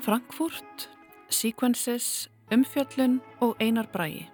[0.00, 0.90] Frankfurt,
[1.30, 4.28] Sequences, Umfjöllun og Einar Bræi.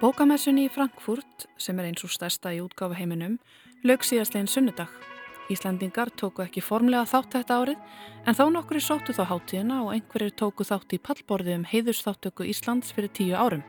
[0.00, 3.38] Bókamessunni í Frankfurt, sem er eins og stærsta í útgáfu heiminum,
[3.84, 5.11] lög síðastlegin sunnudag.
[5.50, 7.78] Íslandingar tóku ekki formlega þátt þetta árið,
[8.26, 12.92] en þá nokkuri sóttu þá háttíðina og einhverjir tóku þátt í pallborði um heiðurstáttöku Íslands
[12.94, 13.64] fyrir tíu árum.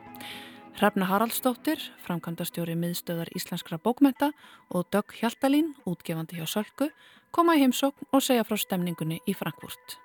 [0.77, 4.31] Hrefna Haraldsdóttir, framkvæmdastjóri miðstöðar íslenskra bókmenta
[4.73, 6.89] og Dögg Hjaltalín, útgefandi hjá Sölku,
[7.31, 9.99] koma í heimsókn og segja frá stemningunni í Frankfurt.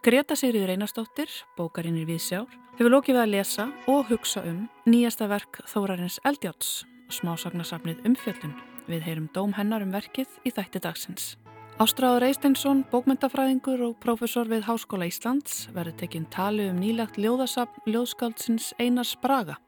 [0.00, 1.28] Greta Sigriður Einarsdóttir,
[1.58, 2.48] bókarinn í Víðsjár,
[2.78, 8.77] hefur lókið við að lesa og hugsa um nýjasta verk Þórarins Eldjáts, smásagnasafnið umfjöldun.
[8.88, 11.36] Við heyrum dóm hennar um verkið í þætti dagsins.
[11.78, 18.72] Ástráður Eistensson, bókmyndafræðingur og profesor við Háskóla Íslands verður tekinn tali um nýlegt ljóðasafn ljóðskáldsins
[18.82, 19.60] Einars Braga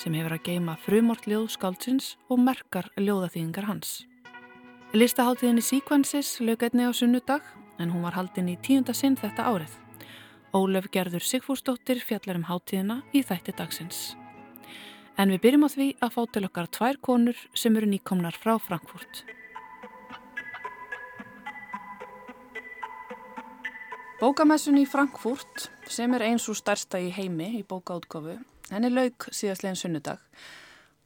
[0.00, 4.04] sem hefur að geima frumort ljóð skáldsins og merkar ljóðaþýðingar hans.
[4.96, 7.44] Listaháttíðinni Sequences lög einni á sunnudag
[7.78, 9.74] en hún var haldinn í tíunda sinn þetta árið.
[10.54, 14.00] Ólöf Gerður Sigfúrsdóttir fjallar um háttíðina í þætti dagsins.
[15.18, 18.54] En við byrjum á því að fá til okkar tvær konur sem eru nýkomnar frá
[18.60, 19.24] Frankfurt.
[24.20, 28.38] Bókamessun í Frankfurt sem er eins og stærsta í heimi í bókaútkofu
[28.70, 30.20] Henni lauk síðastlegin sunnudag.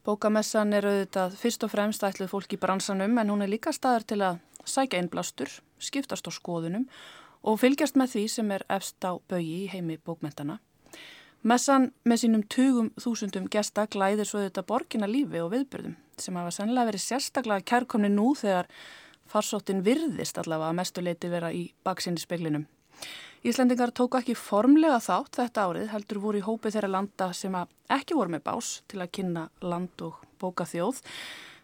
[0.04, 4.04] Bókamessan er auðvitað fyrst og fremst ætluð fólk í bransanum en hún er líka staðar
[4.04, 5.48] til að sækja einblastur,
[5.80, 6.84] skiptast á skoðunum
[7.40, 10.58] og fylgjast með því sem er efst á bögi í heimi bókmentana.
[11.44, 16.52] Messan með sínum tugum þúsundum gesta glæðir svo auðvitað borgina lífi og viðbyrðum sem hafa
[16.54, 18.70] sennilega verið sérstaklega kærkomni nú þegar
[19.28, 22.64] farsóttin virðist allavega að mestuleiti vera í baksinni speklinum.
[23.44, 27.52] Íslendingar tóku ekki formlega þátt þetta árið heldur voru í hópi þeirra landa sem
[27.92, 31.02] ekki voru með bás til að kynna land og bóka þjóð.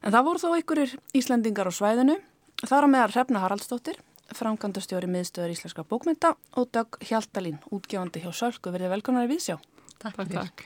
[0.04, 2.19] En það voru þó einhverjir Íslendingar á svæðinu.
[2.60, 3.97] Þar á meðar Hrefna Haraldsdóttir,
[4.37, 8.69] framkvæmdastjóri miðstöður Íslenska bókmynda og Dag Hjaltalín, útgefandi hjá Sölku.
[8.75, 9.56] Verðið velkonar í Vísjá.
[10.00, 10.65] Takk, takk.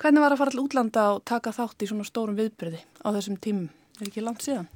[0.00, 3.36] Hvernig var að fara til útlanda og taka þátt í svona stórum viðbyrði á þessum
[3.40, 3.68] tímum?
[4.00, 4.66] Er ekki langt síðan?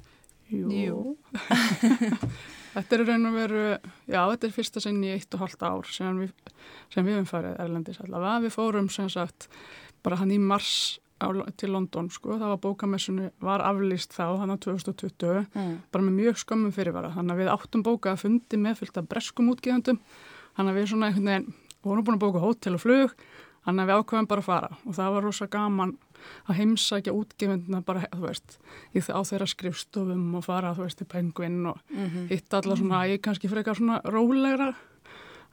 [0.49, 0.69] Jú.
[0.73, 0.99] Jú.
[2.75, 3.61] Þetta er raun og veru,
[4.05, 6.51] já þetta er fyrsta sinn í eitt og halvt ár sem við,
[6.93, 8.43] sem við hefum farið Erlendis allavega.
[8.45, 9.47] Við fórum sem sagt
[10.05, 14.53] bara hann í mars á, til London sko, það var bókamessunni, var aflýst þá hann
[14.53, 15.73] á 2020, mm.
[15.89, 17.09] bara með mjög skömmum fyrirvara.
[17.17, 19.99] Þannig að við áttum bóka að fundi með fylgta breskum útgjöndum,
[20.59, 21.51] þannig að við svona einhvern veginn
[21.83, 23.15] vorum búin að bóka hótel og flug,
[23.65, 25.95] þannig að við ákveðum bara að fara og það var rosa gaman
[26.49, 28.57] að heimsækja útgefundina bara, þú veist,
[28.91, 32.27] á þeirra skrifstofum og fara, þú veist, í penguinn og mm -hmm.
[32.29, 34.73] hitta alla svona, ég kannski frekar svona rólegra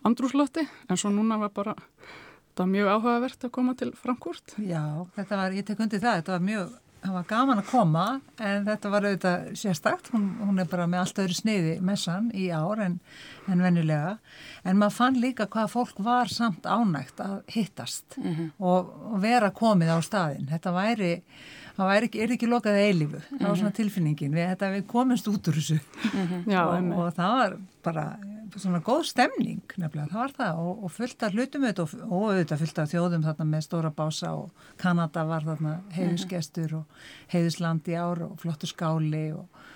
[0.04, 4.54] andrúslötti, en svo núna var bara, þetta var mjög áhugavert að koma til Frankúrt.
[4.58, 6.68] Já, þetta var, ég tek undir það, þetta var mjög
[7.02, 8.04] það var gaman að koma
[8.42, 12.48] en þetta var auðvitað sérstakt, hún, hún er bara með allt öðru sniði messan í
[12.54, 12.96] ár en,
[13.50, 14.16] en vennilega
[14.64, 18.50] en maður fann líka hvað fólk var samt ánægt að hittast mm -hmm.
[18.58, 21.12] og, og vera komið á staðin þetta væri,
[21.76, 23.60] það væri ekki, er ekki lokað eilifu, það var mhm.
[23.60, 24.34] svona tilfinningin.
[24.34, 25.78] Við, þetta, við komumst út úr þessu.
[26.12, 26.52] Mm -hmm.
[26.52, 28.06] Já, og, og það var bara
[28.56, 32.62] svona góð stemning nefnilega, það var það og, og fullt af hlutum og, og auðvitað
[32.62, 37.00] fullt af þjóðum þarna með stóra bása og Kanada var þarna heiðusgestur og
[37.32, 39.66] heiðusland í ár og flottur skáli og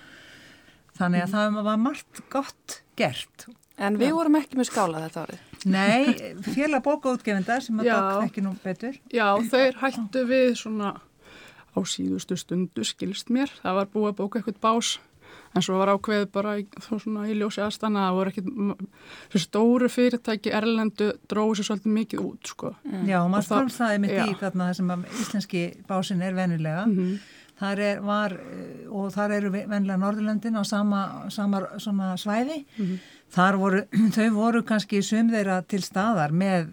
[0.97, 3.47] þannig að það var margt gott gert.
[3.81, 5.45] En við vorum ekki með skála þetta árið?
[5.71, 8.97] Nei, félag bókaútgefindar sem að dokk ekki nú betur.
[9.13, 10.95] Já, þeir hættu við svona
[11.71, 14.97] á síðustu stundu skilst mér, það var búið að bóka eitthvað bás
[15.55, 20.53] en svo var ákveð bara í, svona, í ljósi aðstanna það voru ekki stóru fyrirtæki
[20.55, 22.73] erlendu dróðu sér svolítið mikið út sko.
[22.87, 23.05] mm.
[23.09, 27.17] Já, maður fannst það einmitt í þarna þessum að íslenski básin er venulega mm -hmm.
[27.61, 28.37] þar er, var
[28.89, 32.97] og þar eru venulega Norðurlöndin á sama, sama svona svæði mm -hmm.
[33.29, 33.83] þar voru,
[34.15, 36.67] þau voru kannski sumðeira til staðar með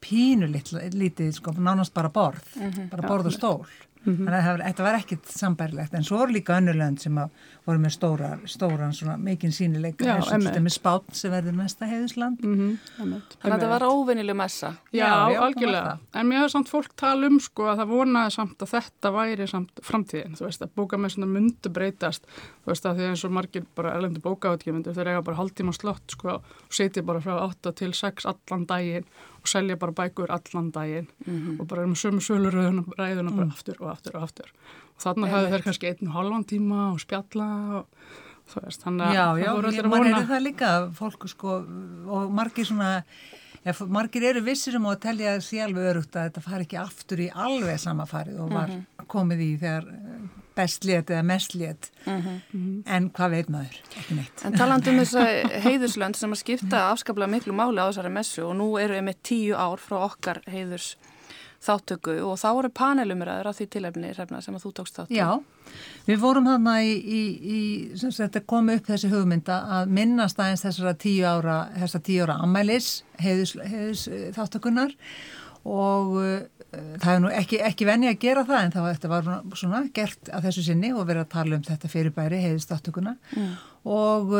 [0.00, 2.90] pínu lítið, sko, nánast bara borð -hmm.
[2.90, 3.66] bara borð og stól
[4.04, 4.26] Mm -hmm.
[4.26, 7.18] Þannig að þetta var ekkit sambærlegt en svo voru líka önnurlönd sem
[7.64, 11.86] voru með stóra, stóran svona mikinn sínileika eins og þetta með spátt sem verður mesta
[11.86, 12.44] heiðusland.
[12.44, 12.78] Mm -hmm.
[12.98, 14.74] Þannig að þetta var óvinnileg messa.
[14.92, 15.98] Já, já algjörlega.
[16.14, 19.46] En mér hefði samt fólk tala um sko að það vonaði samt að þetta væri
[19.46, 20.36] samt framtíðin.
[20.36, 22.26] Þú veist að bókamessuna myndu breytast.
[22.64, 26.10] Þú veist að því eins og margir bara erlendu bókaátgjöfundur þeir eiga bara haldtíma slott
[26.10, 29.04] sko og setja bara frá 8 til 6 allan daginn
[29.44, 31.60] og selja bara bækur allan daginn mm -hmm.
[31.60, 33.50] og bara um sömu söluröðuna ræðuna bara mm.
[33.52, 34.48] aftur og aftur og aftur
[34.96, 37.48] og þannig hafði þeir kannski einn og halvan tíma og spjalla
[37.78, 37.86] og
[38.48, 40.28] þú veist þannig að já, já, það voru allir að vona Já, já, mann er
[40.34, 41.50] það líka fólk sko
[42.06, 43.02] og margir svona
[43.64, 47.30] ef margir eru vissir um að telja alveg örugt að þetta fari ekki aftur í
[47.34, 48.70] alveg sama farið og var
[49.06, 49.84] komið í þegar
[50.54, 54.44] eh, best let eða mest let en hvað veit maður, ekki neitt.
[54.44, 58.44] En talandi um þess að heiðurslönd sem að skipta afskaplega miklu máli á þessari messu
[58.46, 60.94] og nú eru við með tíu ár frá okkar heiðurs
[61.64, 65.16] þáttöku og þá eru panelumræður af því tilefni hrefna sem að þú tókst þáttu.
[65.16, 65.30] Já,
[66.08, 67.22] við vorum þarna í, í,
[67.56, 67.60] í
[68.26, 72.90] að koma upp þessi hugmynda að minnast aðeins þessara tíu ára, þessara tíu ára ammælis
[73.22, 74.04] heiðus, heiðus
[74.36, 74.94] þáttökunar
[75.64, 76.40] og uh,
[77.02, 80.30] það er nú ekki, ekki venni að gera það en þá þetta var svona gert
[80.30, 83.50] að þessu sinni og verið að tala um þetta fyrirbæri heiðus þáttökuna mm.
[83.84, 84.38] og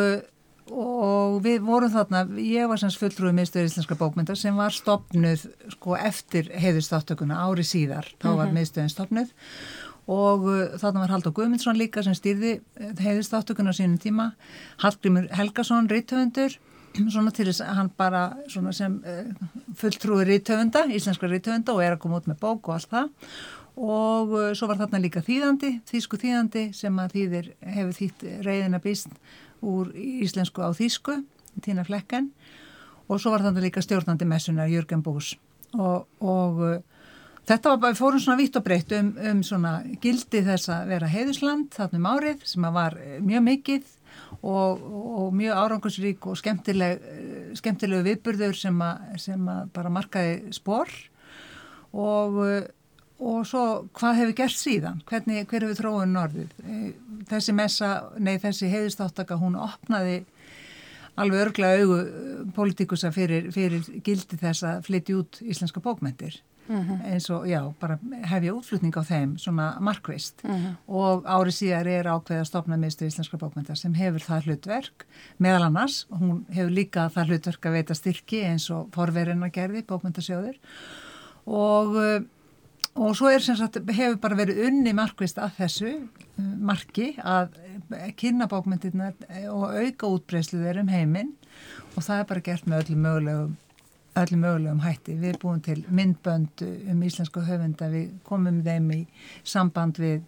[0.73, 5.97] og við vorum þarna, ég var semst fulltrúið miðstöður íslenska bókmyndar sem var stopnuð sko
[5.99, 8.59] eftir heiðustáttökuna ári síðar, þá var mm -hmm.
[8.59, 9.35] miðstöðin stopnuð
[10.09, 14.33] og uh, þarna var Haldur Guðmundsson líka sem stýrði uh, heiðustáttökuna á sínum tíma,
[14.81, 16.57] Hallgrimur Helgason rítöfundur,
[16.95, 22.03] svona til þess að hann bara sem uh, fulltrúið rítöfunda, íslenska rítöfunda og er að
[22.05, 23.13] koma út með bók og allt það.
[23.75, 28.83] Og uh, svo var þarna líka þýðandi, þýsku þýðandi sem að þýðir hefur þýtt reyðina
[28.85, 29.17] býst
[29.65, 31.23] úr íslensku á þýsku,
[31.63, 32.33] Tína Flekken
[33.07, 35.35] og svo var þetta líka stjórnandi messunar Jörgen Bús
[35.77, 36.79] og, og uh,
[37.47, 41.11] þetta var bara, fórum svona vitt og breytt um, um svona gildi þess að vera
[41.13, 43.93] heiðusland þarna um árið sem að var mjög mikið
[44.45, 44.85] og,
[45.25, 50.93] og mjög árangusrík og skemmtileg, uh, skemmtilegu viðburður sem að, sem að bara markaði spór
[51.95, 52.41] og
[53.23, 53.65] og svo
[53.95, 55.03] hvað hefur gert síðan?
[55.09, 56.89] Hvernig, hver hefur þróun norðið eh,
[57.31, 57.55] þessi
[58.43, 60.25] þessi heiðustáttaka hún opnaði
[61.21, 66.81] alveg örglega augu eh, politikusa fyrir, fyrir gildi þess að flytja út íslenska bókmentir mm
[66.81, 67.05] -hmm.
[67.13, 70.77] eins og já, bara hefja útflutning á þeim svona markvist mm -hmm.
[70.87, 75.07] og árið síðar er ákveð að stopna mistu íslenska bókmentar sem hefur það hlutverk
[75.39, 79.83] meðal annars, hún hefur líka það hlutverk að veita styrki eins og forverðin að gerði
[79.83, 80.57] bókmentasjóður
[81.47, 82.21] og eh,
[82.95, 87.57] og svo er sem sagt, hefur bara verið unni markvist að þessu uh, marki að
[88.19, 89.13] kynna bókmyndirna
[89.51, 91.35] og auka útbreyslu þeir um heiminn
[91.95, 93.57] og það er bara gert með öllum mögulegum
[94.17, 95.17] öllum mögulegum hætti.
[95.19, 99.01] Við erum búin til myndbönd um íslensku höfunda, við komum þeim í
[99.43, 100.23] samband við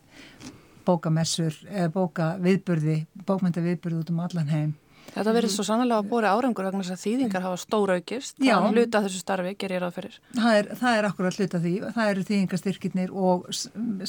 [0.86, 1.54] bókamessur,
[1.94, 4.74] bókaviðburði, bókmyndaviðburði út um allan heim
[5.16, 8.34] Þetta verður svo sannlega að bóra árangur vegna þess að þýðingar hafa stóra aukist.
[8.36, 10.18] Það er hluta þessu starfi, ger ég ráð fyrir.
[10.34, 11.72] Það er, það er akkurat hluta því.
[11.96, 13.46] Það eru þýðingarstyrkirnir og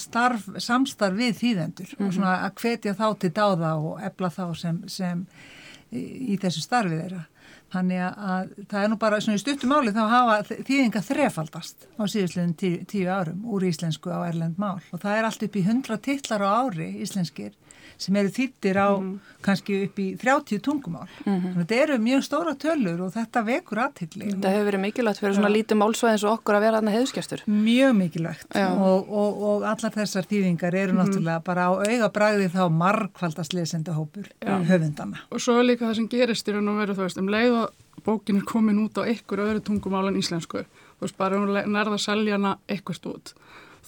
[0.04, 1.94] starf, samstarf við þýðendur.
[1.94, 2.10] Mm -hmm.
[2.10, 5.26] Og svona að hvetja þá til dáða og ebla þá sem, sem
[5.92, 7.24] í þessu starfi þeirra.
[7.78, 12.04] Þannig að það er nú bara svona í stuttum áli þá hafa þýðinga þrefaldast á
[12.10, 14.80] síðustleginn tíu, tíu árum úr íslensku á erlend mál.
[14.90, 17.54] Og það er allt upp í hundra titlar á ári íslenskir
[18.02, 19.14] sem eru þýttir á mm.
[19.46, 21.08] kannski upp í 30 tungumál.
[21.26, 21.56] Mm -hmm.
[21.58, 24.30] Þetta eru mjög stóra tölur og þetta vekur aðtilli.
[24.32, 27.44] Þetta hefur verið mikilvægt fyrir svona lítið málsvæð eins og okkur að vera aðna heiðskjastur.
[27.48, 31.08] Mjög mikilvægt og, og, og allar þessar þýðingar eru mm -hmm.
[31.08, 35.18] náttúrulega bara á auga bragði þá margfaldast lesenda hópur höfundana.
[35.32, 37.70] Og svo líka það sem gerist í raun og veru þú veist um leið og
[38.06, 40.66] bókin er komin út á ykkur öðru tungumál en íslensku.
[40.98, 43.34] Þú veist bara hún nærða að selja hana ykkurt út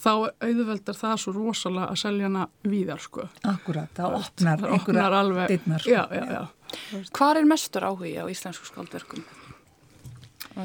[0.00, 3.26] þá auðveldar það svo rosalega að selja hana víðar sko.
[3.50, 5.92] Akkurat, það opnar, það opnar alveg dittnar sko.
[5.92, 7.04] Já, já, já.
[7.18, 9.24] Hvar er mestur áhugi á íslensku skaldverkum?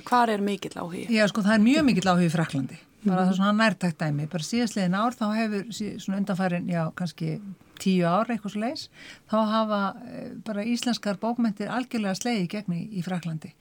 [0.05, 1.05] Hvar er mikill áhugi?
[1.13, 2.79] Já, sko, það er mjög mikill áhugi í Fraklandi.
[3.05, 4.25] Bara það er svona nærtækt dæmi.
[4.31, 7.35] Bara síðastlegin ár þá hefur svona undanfærin, já, kannski
[7.81, 8.85] tíu ár eitthvað svo leiðis,
[9.29, 13.51] þá hafa eh, bara íslenskar bókmyndir algjörlega sleiði gegn í, í Fraklandi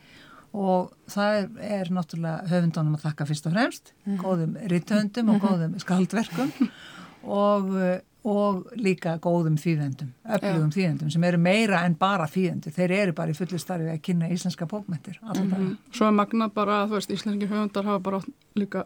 [0.55, 1.47] og það er,
[1.81, 4.23] er náttúrulega höfundunum að þakka fyrst og fremst, mm -hmm.
[4.23, 5.47] góðum rittöndum og mhm.
[5.47, 6.53] góðum skaldverkum
[7.41, 7.75] og,
[8.25, 10.77] og líka góðum þýðendum, öflugum ja.
[10.77, 14.31] þýðendum sem eru meira en bara þýðendur, þeir eru bara í fullu starfi að kynna
[14.31, 15.19] íslenska bókmyndir.
[15.23, 15.77] Mm -hmm.
[15.93, 18.21] Svo er magnað bara að þú veist, íslenski höfundar hafa bara
[18.55, 18.85] líka,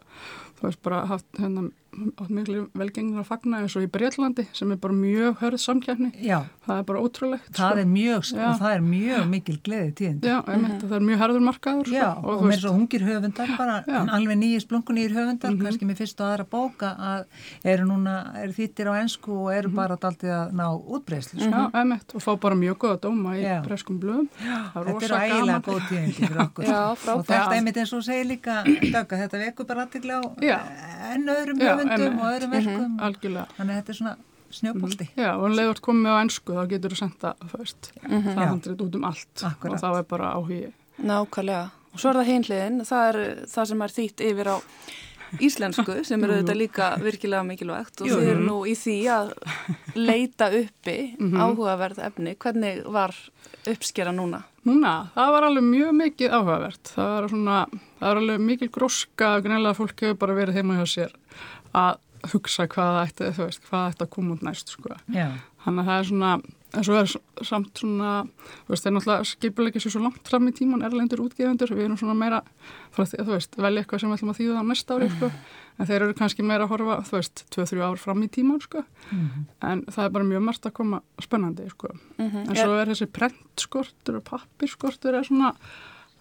[0.58, 1.72] þú veist, bara haft hennan
[2.18, 6.10] átt miklu velgengnar að fagna eins og í Breitlandi sem er bara mjög hörð samkjæfni
[6.22, 6.44] Já.
[6.66, 7.80] það er bara ótrúlegt það sko.
[7.80, 10.80] er mjög, og það er mjög mikil gleði tíðin Já, mm -hmm.
[10.84, 14.00] það er mjög hörður markaður Já, sko, og, og mér svo hungir höfundar bara Já.
[14.16, 15.64] alveg nýjir splunkunýjir höfundar mm -hmm.
[15.64, 17.24] kannski með fyrst og aðra bóka að
[17.64, 19.76] eru núna, eru þýttir á ennsku og eru mm -hmm.
[19.76, 21.50] bara daldið að ná útbreyslu sko.
[21.50, 25.80] Já, emitt, og fá bara mjög góða dóma í breskum blöðum Þetta er ægilega góð
[25.88, 26.12] tíðin
[31.14, 32.74] enn öðrum höfundum og öðrum verkum.
[32.74, 33.46] Mm -hmm.
[33.56, 34.16] þannig að þetta er svona
[34.50, 35.04] snjóbolti.
[35.04, 35.24] Mm -hmm.
[35.24, 38.34] Já, og en leiðvart komið á ennsku þá getur þú senda fyrst mm -hmm.
[38.34, 39.42] það handrið út um allt.
[39.42, 39.72] Akkurat.
[39.72, 40.72] og þá er bara áhugi.
[40.98, 44.56] Nákvæmlega, og svo er það hinliðin það er það sem er þýtt yfir á
[45.40, 49.32] íslensku sem eru þetta líka virkilega mikilvægt og þið eru nú í því að
[49.94, 51.36] leita uppi -hmm.
[51.36, 52.34] áhugaverð efni.
[52.34, 53.14] Hvernig var
[53.68, 54.42] uppskera núna?
[54.64, 56.92] Núna, það var alveg mjög mikið áhugavert.
[56.94, 57.58] Það var, svona,
[58.00, 61.14] það var alveg mikil gróska, greinlega fólk hefur bara verið heima hjá sér
[61.72, 61.98] að
[62.32, 64.96] hugsa hvað ætti, þú veist, hvað ætti að koma út næst, sko.
[65.08, 66.32] Þannig að það er svona
[66.76, 67.08] en svo er
[67.46, 68.12] samt svona
[68.66, 71.86] þú veist, það er náttúrulega skipulegja sér svo langt fram í tíman erlendur útgefundur, við
[71.86, 72.42] erum svona meira
[72.94, 75.30] þú veist, velja eitthvað sem við ætlum að þýða á næsta ári, sko,
[75.78, 78.84] en þeir eru kannski meira að horfa, þú veist, 2-3 ár fram í tíman, sko,
[78.84, 79.44] mm -hmm.
[79.70, 82.48] en það er bara mjög margt að koma spennandi, sko mm -hmm.
[82.48, 85.54] en svo er þessi prentskortur og pappirskortur er svona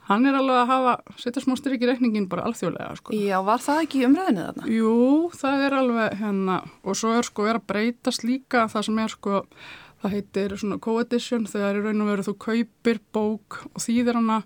[0.08, 3.12] Hann er alveg að hafa, setja smá styrk í reikningin bara alþjóðlega, sko.
[3.12, 4.68] Já, var það ekki umræðinu þarna?
[4.72, 4.94] Jú,
[5.36, 6.56] það er alveg hérna,
[6.88, 8.70] og svo er sko, er að breytast líka
[10.02, 14.38] það heitir svona co-edition þegar í raun og veru þú kaupir bók og þýðir hana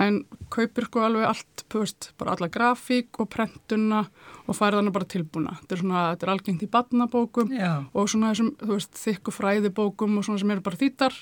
[0.00, 0.22] en
[0.54, 4.04] kaupir sko alveg allt, þú veist, bara alla grafík og prentuna
[4.46, 5.56] og færið hana bara tilbúna.
[5.60, 7.72] Þetta er svona, þetta er algengt í badnabókum Já.
[7.92, 11.20] og svona þessum, þú veist, þykku fræðibókum og svona sem eru bara þýtar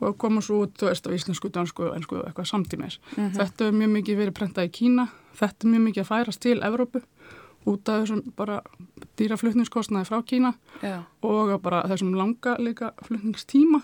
[0.00, 3.00] og koma svo út, þú veist, á íslensku, dansku, ennsku, eitthvað samtímis.
[3.16, 3.36] Mm -hmm.
[3.36, 6.60] Þetta er mjög mikið verið prentað í Kína, þetta er mjög mikið að færast til
[6.60, 7.02] Evrópu
[7.68, 8.60] út af þessum bara
[9.20, 11.02] dýraflutningskostnaði frá Kína Já.
[11.26, 13.82] og bara þessum langa líka flutningstíma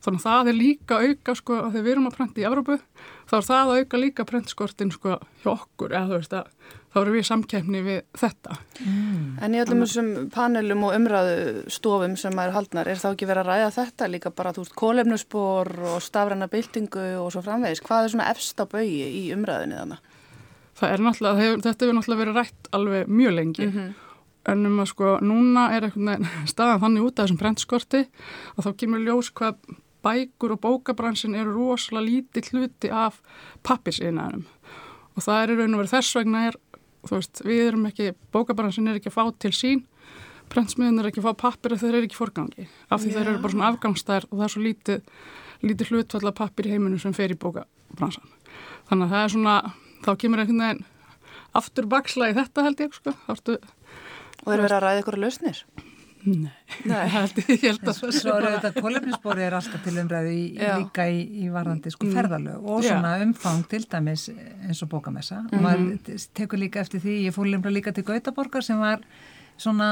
[0.00, 2.76] þannig að það er líka auka sko að þegar við erum að prenta í Evrópu
[3.28, 6.98] þá er það að auka líka prentskortin sko hjá okkur eða þú veist að þá
[7.02, 9.26] eru við samkefni við þetta mm.
[9.44, 13.44] En í öllum þessum panelum og umræðu stofum sem er haldnar er þá ekki verið
[13.44, 18.06] að ræða þetta líka bara þú veist kólefnusspor og stafræna byltingu og svo framvegis hvað
[18.06, 20.09] er svona efst á baui í umræðinni þannig?
[20.80, 23.92] Það er náttúrulega, hefur, þetta hefur náttúrulega verið rætt alveg mjög lengi mm -hmm.
[24.52, 28.02] en um að sko núna er eitthvað staðan þannig út af þessum brentskorti
[28.56, 29.54] og þá kemur ljós hvað
[30.02, 33.20] bækur og bókabransin eru rosalega lítið hluti af
[33.62, 34.44] pappisinnaðum
[35.16, 36.56] og það er í raun og verið þess vegna er,
[37.04, 39.84] þú veist, við erum ekki, bókabransin er ekki að fá til sín
[40.50, 43.18] brentsmiðin er ekki að fá pappir þegar þeir eru ekki forgangi af því yeah.
[43.18, 45.04] þeir eru bara svona afgangstær og það er svo lítið,
[45.62, 48.32] lítið hlutfalla pappir í heiminu sem fer í bókabransan
[48.88, 49.56] þannig að það er svona
[50.04, 50.84] þá kemur einhvern veginn
[51.60, 53.14] aftur baksla í þetta held ég sko.
[53.30, 53.62] Aftur,
[54.44, 55.64] og er verið að ræða ykkur að lausnir?
[56.20, 56.50] Nei,
[56.84, 57.06] Nei.
[57.14, 61.06] held ég, held að svo Svo er þetta kólefnisbóri er alltaf til umræðu í, líka
[61.08, 62.16] í, í varðandi sko mm.
[62.18, 63.24] ferðalög og svona Já.
[63.24, 65.56] umfang til dæmis eins og bókamessa mm -hmm.
[65.56, 66.26] og maður mhm.
[66.34, 69.00] tekur líka eftir því, ég fór lemra líka til Gautaborgar sem var
[69.56, 69.88] svona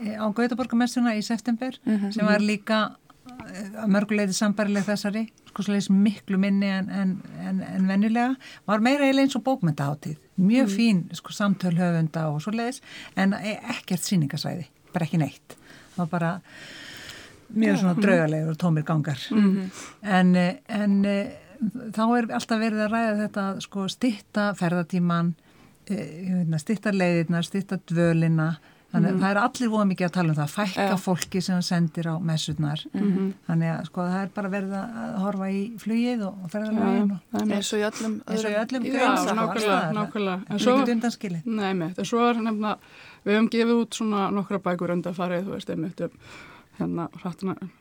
[0.00, 2.10] eh, á Gautaborgamessuna í september mm -hmm.
[2.12, 7.88] sem var líka að mörguleiti sambarileg þessari sko sliðis miklu minni en, en, en, en
[7.88, 8.34] vennilega,
[8.66, 10.74] var meira eiginlega eins og bókmyndaháttið, mjög mm.
[10.74, 12.82] fín sko samtölhöfunda og svo leiðis
[13.20, 15.56] en e, ekkert síningasvæði, bara ekki neitt
[15.94, 16.32] það var bara
[17.54, 20.58] mjög svona draugarlegur og tómir gangar mm -hmm.
[20.68, 21.16] en e,
[21.94, 25.34] þá er alltaf verið að ræða þetta sko stitta ferðatíman
[25.86, 28.56] e, stitta leiðirna, stitta dvölina
[28.94, 29.22] Þannig að mm.
[29.24, 30.98] það er allir voða mikið að tala um það, fækka ja.
[31.02, 32.84] fólki sem það sendir á messurnar.
[32.92, 33.32] Mm -hmm.
[33.48, 37.10] Þannig að sko það er bara verið að horfa í flugið og ferðarlegin.
[37.34, 39.26] Ja, eins og í öllum eins og í öllum greins.
[39.26, 40.38] Já, nákvæmlega, nákvæmlega.
[40.48, 40.76] En svo,
[41.44, 42.78] nei, með, en svo er nefnilega,
[43.24, 46.18] við hefum gefið út svona nokkra bækur undarfarið, þú veist, einmitt um
[46.78, 47.08] hérna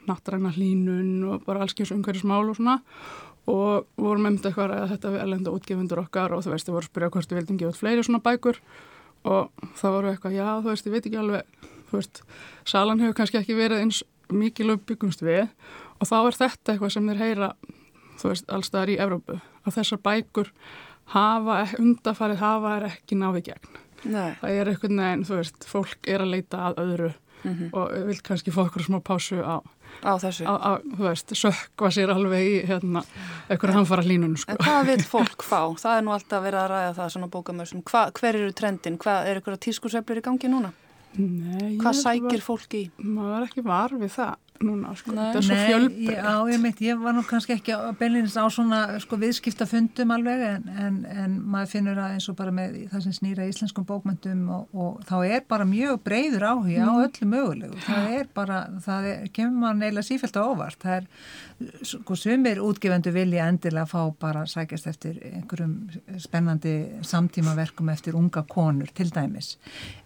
[0.07, 2.79] nattræna hlínun og bara alls kemst umhverjusmál og svona
[3.49, 6.87] og vorum einmitt eitthvað að þetta við elenda útgefundur okkar og þú veist, við vorum
[6.87, 8.59] að spyrja hvort við vildum gefa út fleiri svona bækur
[9.23, 12.23] og það voru eitthvað, já þú veist, ég veit ekki alveg, þú veist,
[12.69, 14.01] salan hefur kannski ekki verið eins
[14.33, 15.45] mikið lögbyggumst við
[15.99, 17.51] og þá er þetta eitthvað sem þeir heyra,
[18.19, 20.51] þú veist, allstaðar í Evrópu, að þessar bækur
[21.13, 23.81] hafa, undafarið hafa er ekki náði gegn.
[24.03, 24.33] Nei.
[24.41, 27.11] Það er eitthvað neginn, þú veist, fólk er að leita að öðru
[27.43, 27.69] mm -hmm.
[27.73, 29.63] og vil kannski fá okkur smá pásu á
[30.01, 33.03] á þessu á, þú veist, sökva sér alveg í hérna,
[33.47, 34.55] eitthvað hann fara hlínun sko.
[34.55, 35.59] En hvað vil fólk fá?
[35.79, 38.97] Það er nú alltaf verið að ræða það svona bókamössum hver eru trendin?
[39.01, 40.73] Hvað, er eitthvað tískurseflir í gangi núna?
[41.13, 42.87] Nei, hvað sækir var, fólk í?
[42.97, 45.13] Maður er ekki var við það núna, sko.
[45.13, 46.17] er svo fjölbreytt.
[46.17, 50.69] Já, ég meit, ég var nú kannski ekki beinleins á svona sko, viðskiptafundum alveg en,
[50.85, 54.67] en, en maður finnur að eins og bara með það sem snýra íslenskum bókmyndum og,
[54.73, 56.91] og þá er bara mjög breyður áhuga mm.
[56.91, 57.81] á öllu mögulegu.
[57.87, 60.79] Það er bara, það er, kemur maður neila sífælt á óvart.
[60.83, 61.07] Það er,
[61.93, 65.75] sko, sumir útgefendu vilja endilega fá bara sækjast eftir einhverjum
[66.21, 69.55] spennandi samtímaverkum eftir unga konur til dæmis.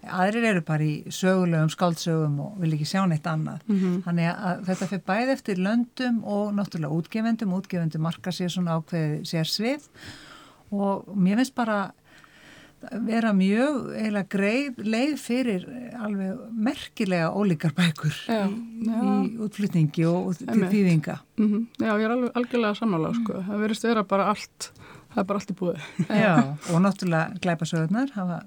[0.08, 3.64] Aðrir eru bara í sögulegum, skáldsögum og vil ekki sjá neitt annað.
[3.68, 3.98] Mm -hmm.
[4.06, 8.80] Þannig að að þetta fyrir bæð eftir löndum og náttúrulega útgefendum, útgefendum marka sér svona
[8.80, 9.88] ákveði sér svið
[10.76, 11.80] og mér finnst bara
[13.08, 15.64] vera mjög eiginlega greið leið fyrir
[15.98, 19.00] alveg merkilega ólíkar bækur já, í, já.
[19.02, 21.18] í útflutningi og, og til þýðinga.
[21.40, 21.66] Mm -hmm.
[21.82, 23.42] Já, ég er alveg algjörlega samanláð sko.
[23.48, 24.72] Það verist vera bara allt,
[25.14, 25.82] það er bara allt í búið.
[26.24, 26.36] Já,
[26.74, 28.42] og náttúrulega glæpasögurnar hafa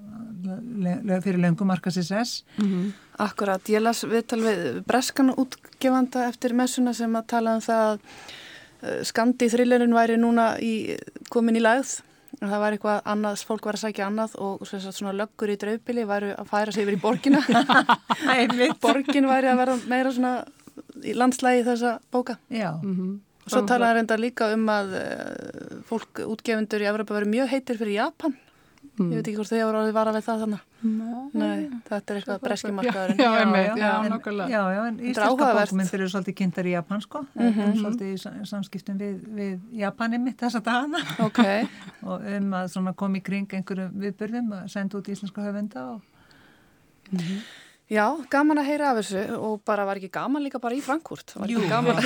[1.24, 2.92] fyrir löngu markasins mm -hmm.
[3.20, 7.98] Akkurat, ég las viðtal við Breskan útgefanda eftir messuna sem að tala um það að
[7.98, 10.96] uh, skandi þrillerin væri núna í,
[11.32, 11.98] komin í lagð
[12.38, 16.30] það væri eitthvað annað, fólk var að sækja annað og svona löggur í draupili væri
[16.32, 17.40] að færa sig yfir í borgina.
[18.84, 20.34] Borgin væri að vera meira svona
[21.04, 22.38] í landslægi þessa bóka.
[22.48, 22.78] Já.
[22.82, 23.18] Mm -hmm.
[23.44, 27.78] og svo talaði reynda líka um að uh, fólk útgefundur í Evropa verið mjög heitir
[27.78, 28.36] fyrir Japan
[29.00, 29.12] Mm.
[29.14, 30.64] Ég veit ekki hvort þið voru að vara við það þannig.
[30.84, 31.20] Nei.
[31.40, 33.22] Nei, þetta er eitthvað breskimarkaðurinn.
[33.22, 34.48] Já, já, já, já, nokkulega.
[34.52, 37.22] Já, já, en íslenska bókmyndir eru svolítið kynntar í Japan, sko.
[37.32, 37.78] Mm -hmm.
[37.78, 41.00] Svolítið í samskiptum við, við Japani mitt þessa dagana.
[41.24, 41.40] Ok.
[42.10, 46.00] og um að svona kom í kring einhverju viðbörðum að senda út íslenska höfenda og...
[47.10, 47.40] Mm -hmm.
[47.90, 51.34] Já, gaman að heyra af þessu og bara var ekki gaman líka bara í Frankúrt.
[51.48, 52.04] Jú, það var,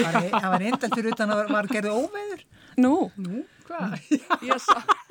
[0.53, 2.45] var eindalt fyrir utan að var gerðið óveður.
[2.77, 3.11] Nú?
[3.17, 3.99] Nú, hvað?
[4.43, 5.04] Ég sá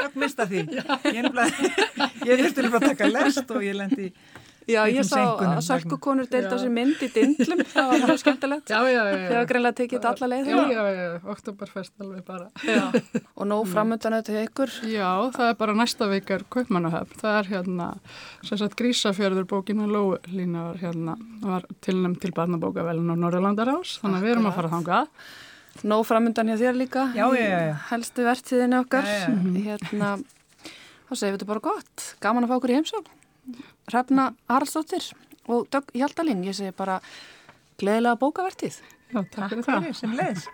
[0.00, 0.66] Takk mista því.
[2.26, 4.12] Ég þurfti líka að taka lest og ég lendi í
[4.66, 8.72] Já, ég sá að sölkukonur á sér mynd í dindlum, það var mjög skemmtilegt.
[8.72, 9.18] Já, já, já.
[9.30, 10.48] Þegar greinlega tekið þetta alla leið.
[10.50, 12.48] Já, já, já, oktoberfest alveg bara.
[12.66, 12.82] Já,
[13.38, 14.74] og nóg framöndan auðvitað ykkur.
[14.90, 17.22] Já, það er bara næsta vikar Kaupmannahöfn.
[17.22, 17.88] Það er hérna,
[18.42, 24.26] sem sagt, Grísafjörður bókinu Lólína var hérna, var tilnæmt til barnabókavelin á Norrlandarás, þannig að
[24.26, 25.26] við erum að fara þangað.
[25.84, 27.74] Nó framöndan hjá þér líka já, já, já.
[27.90, 29.08] helstu verðtíðinu okkar.
[29.66, 30.16] Hérna,
[31.08, 32.08] þá segjum við þetta bara gott.
[32.24, 33.14] Gaman að fá okkur í heimsókn.
[33.90, 35.12] Hrefna Haraldsdóttir
[35.46, 36.98] og Dögg Hjaldalín, ég segi bara
[37.80, 38.80] gleðilega bókavertið
[39.12, 39.88] Já, takk fyrir það.
[39.94, 40.48] Sem leðs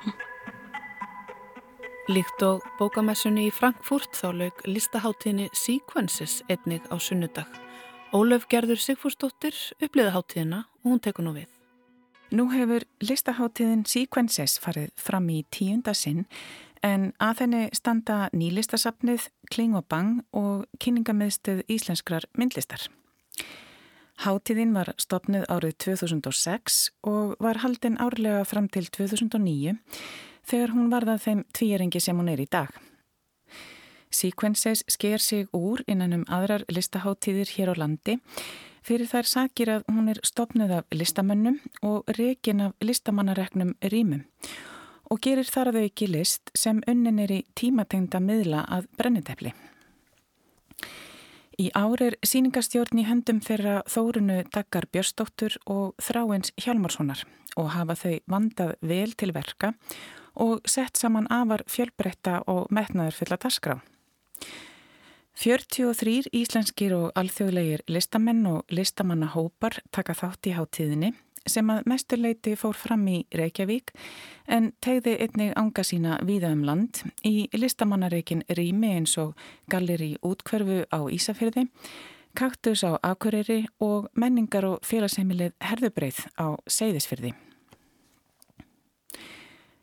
[2.11, 7.47] Líkt og bókamessunni í Frankfurt þá lauk listaháttíðinni Sequences einnig á sunnudag.
[8.11, 11.62] Ólöf Gerður Sigfúrsdóttir uppliða háttíðina og hún tekur nú við
[12.33, 16.23] Nú hefur listaháttíðin Sequences farið fram í tíunda sinn
[16.81, 22.87] en að henni standa nýlistasafnið Kling og Bang og kynningamiðstöð íslenskrar myndlistar.
[24.25, 29.77] Háttíðin var stopnuð árið 2006 og var haldin árlega fram til 2009
[30.49, 32.73] þegar hún varða þeim tvíeringi sem hún er í dag.
[34.13, 38.19] Sequences sker sig úr innan um aðrar listaháttíðir hér á landi
[38.87, 44.25] fyrir þær sakir að hún er stopnuð af listamönnum og rekin af listamannareknum rýmum
[45.11, 49.53] og gerir þar að þau ekki list sem unnin er í tímatengda miðla að brennitefli.
[51.61, 57.27] Í ár er síningastjórn í höndum þeirra Þórunu Daggar Björstóttur og Þráins Hjalmarssonar
[57.61, 59.75] og hafa þau vandað vel til verka
[60.41, 63.77] og sett saman afar fjölbreytta og metnaður fulla taskrá.
[65.39, 71.13] 43 íslenskir og alþjóðlegir listamenn og listamannahópar taka þátt í háttíðinni
[71.49, 73.91] sem að mesturleiti fór fram í Reykjavík
[74.53, 79.33] en tegði einnig ánga sína víða um land í listamannareikin Rými eins og
[79.73, 81.67] Galleri útkverfu á Ísafjörði,
[82.39, 87.35] Kaktus á Akureyri og menningar og félagsheimilið Herðubreið á Seyðisfjörði.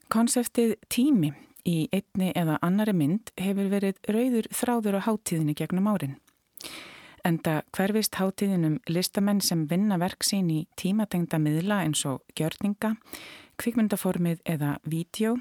[0.10, 1.34] Konseptið tími
[1.68, 6.16] í einni eða annari mynd hefur verið rauður þráður á háttíðinni gegnum árin.
[7.28, 12.96] Enda hverfist háttíðinum listamenn sem vinna verk sín í tímatengda miðla eins og gjörninga,
[13.60, 15.36] kvikmyndaformið eða vídjó,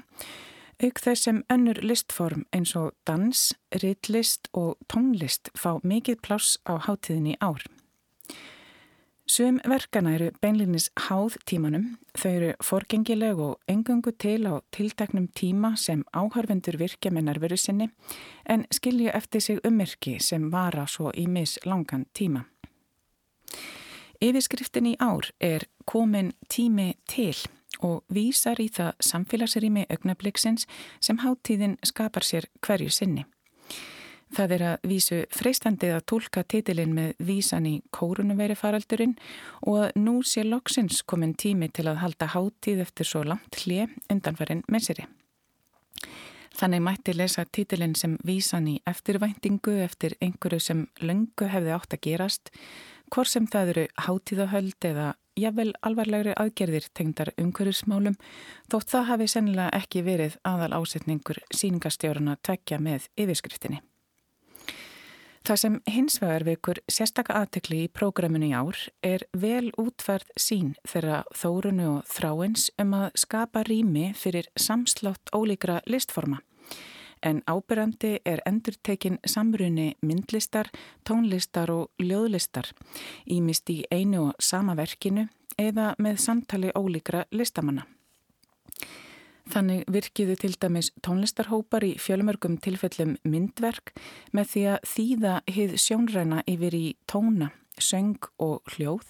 [0.83, 3.49] auk þess sem önnur listform eins og dans,
[3.83, 7.63] ritlist og tónlist fá mikið pláss á háttíðinni ár.
[9.29, 11.83] Sum verkana eru beinlinis háð tímanum,
[12.17, 17.91] þau eru forgengileg og engungu til á tilteknum tíma sem áhörvendur virkja með nærveru sinni
[18.49, 22.47] en skilja eftir sig ummerki sem vara svo í mis langan tíma.
[24.17, 27.37] Yfirskriftin í ár er komin tími til
[27.85, 30.65] og vísar í það samfélagsrými augnabliksins
[30.99, 33.29] sem háttíðin skapar sér hverju sinni.
[34.35, 39.15] Það er að vísu freistandið að tólka titilinn með vísan í kórunumveri faraldurinn
[39.65, 43.95] og að nú sé loksins komin tími til að halda hátíð eftir svo langt hlið
[44.13, 45.07] undanfærin messiri.
[46.59, 52.03] Þannig mætti lesa titilinn sem vísan í eftirvæntingu eftir einhverju sem löngu hefði átt að
[52.05, 52.53] gerast,
[53.09, 58.17] hvort sem það eru hátíðahöld eða jafnvel alvarlegri aðgerðir tengdar umhverjusmálum,
[58.71, 63.79] þótt það hafi sennilega ekki verið aðal ásetningur síningastjórun að tvekja með yfirskriftinni.
[65.45, 70.73] Það sem hins vegar vekur sérstaka aðtekli í prógraminu í ár er vel útverð sín
[70.87, 76.41] þeirra þórunu og þráins um að skapa rými fyrir samslátt ólíkra listforma.
[77.23, 80.69] En ábyrrandi er endurtekin samruni myndlistar,
[81.03, 82.71] tónlistar og ljóðlistar,
[83.27, 85.27] ímist í einu og sama verkinu
[85.59, 87.87] eða með samtali ólíkra listamanna.
[89.49, 93.95] Þannig virkiðu til dæmis tónlistarhópar í fjölumörgum tilfellum myndverk
[94.35, 97.49] með því að þýða hið sjónræna yfir í tóna,
[97.81, 99.09] söng og hljóð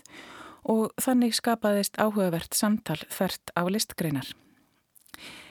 [0.69, 4.31] og þannig skapaðist áhugavert samtal þvert á listgreinar.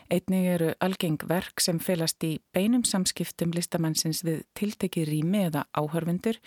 [0.09, 6.39] Einnig eru algeng verk sem felast í beinum samskiptum listamannsins við tiltekið rými eða áhörfundur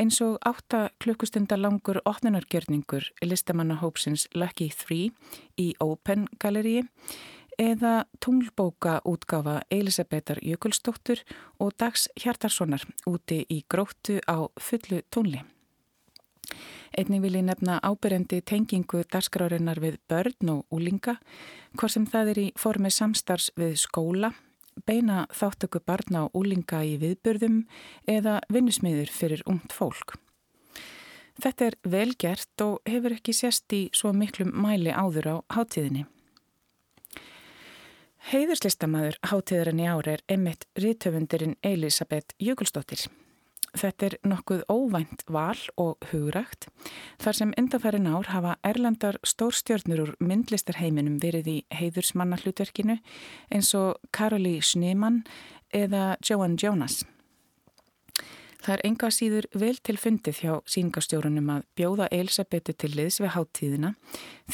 [0.00, 5.10] eins og átta klukkustundar langur opnunargjörningur listamannahópsins Lucky 3
[5.60, 6.86] í Open Galleríi
[7.58, 11.22] eða tunglbóka útgáfa Elisabethar Jökulsdóttur
[11.58, 15.42] og Dags Hjartarssonar úti í gróttu á fullu tónli.
[16.94, 21.16] Einnig vil ég nefna ábyrjandi tengingu dagskrárinnar við börn og úlinga,
[21.74, 24.30] hvort sem það er í formi samstars við skóla,
[24.86, 27.64] beina þáttöku barna og úlinga í viðbörðum
[28.06, 30.14] eða vinnusmiður fyrir umt fólk.
[31.42, 36.06] Þetta er vel gert og hefur ekki sérst í svo miklum mæli áður á hátíðinni.
[38.24, 43.02] Heiðurslistamæður hátíðarinn í ári er emitt rítöfundirinn Elisabeth Jökulsdóttir.
[43.76, 46.70] Þetta er nokkuð óvænt val og hugrækt
[47.20, 52.96] þar sem undanfærin ár hafa erlendar stórstjörnur úr myndlistarheiminum verið í heiðursmanna hlutverkinu
[53.52, 55.24] eins og Karoli Schneemann
[55.74, 57.02] eða Joan Jonas.
[58.64, 63.34] Það er enga síður vel til fundið hjá síngastjórunum að bjóða Elisabetu til liðs við
[63.34, 63.90] háttíðina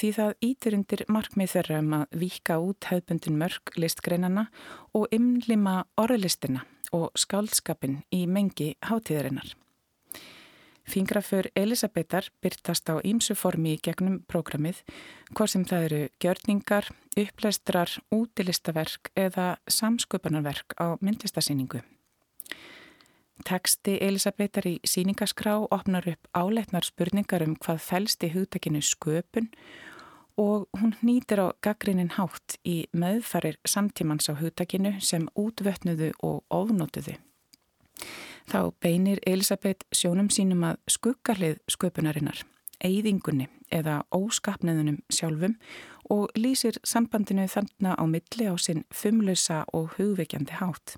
[0.00, 4.48] því það ítir undir markmið þeirra um að vika út hefðbundin mörg listgreinana
[4.98, 9.54] og ymlima orðlistina og skaldskapin í mengi hátíðarinnar.
[10.90, 14.82] Fingraför Elisabetar byrtast á ímsu formi í gegnum prógramið,
[15.30, 21.84] hvort sem það eru gjörningar, upplæstrar, útilistaverk eða samsköpunarverk á myndlistasýningu.
[23.46, 29.48] Teksti Elisabetar í síningaskrá opnar upp áleitnar spurningar um hvað fælst í hugtakinu sköpun
[30.40, 37.16] og hún nýtir á gaggrinin hátt í meðfarir samtímans á hugtakinu sem útvötnuðu og ofnótuðu.
[38.50, 42.40] Þá beinir Elisabeth sjónum sínum að skuggarlið sköpunarinnar,
[42.80, 45.58] eigðingunni eða óskapniðunum sjálfum
[46.10, 50.96] og lýsir sambandinu þannig á milli á sinn fumlösa og hugveikjandi hátt.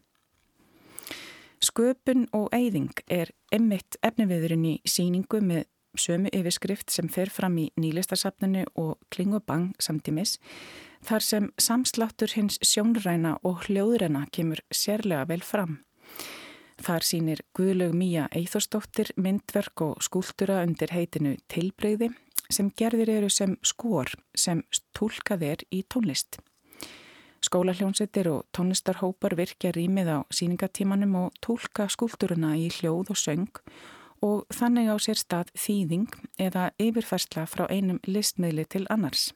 [1.73, 5.63] Sköpun og eigðing er emmitt efniviðurinn í síningu með
[5.97, 10.35] sömu yfirskrift sem fer fram í nýlistarsafninu og klingubang samtímis
[11.09, 15.81] þar sem samsláttur hins sjónræna og hljóðræna kemur sérlega vel fram.
[16.83, 22.13] Þar sínir Guðlaug Míja Eithostóttir myndverk og skúltura undir heitinu Tilbreyði
[22.53, 24.61] sem gerðir eru sem skor sem
[24.93, 26.43] tólkað er í tónlist.
[27.43, 33.63] Skólahljónsettir og tónlistarhópar virkja rýmið á síningatímanum og tólka skúlturuna í hljóð og söng
[34.23, 39.33] og þannig á sér stað þýðing eða yfirfærsla frá einum listmiðli til annars.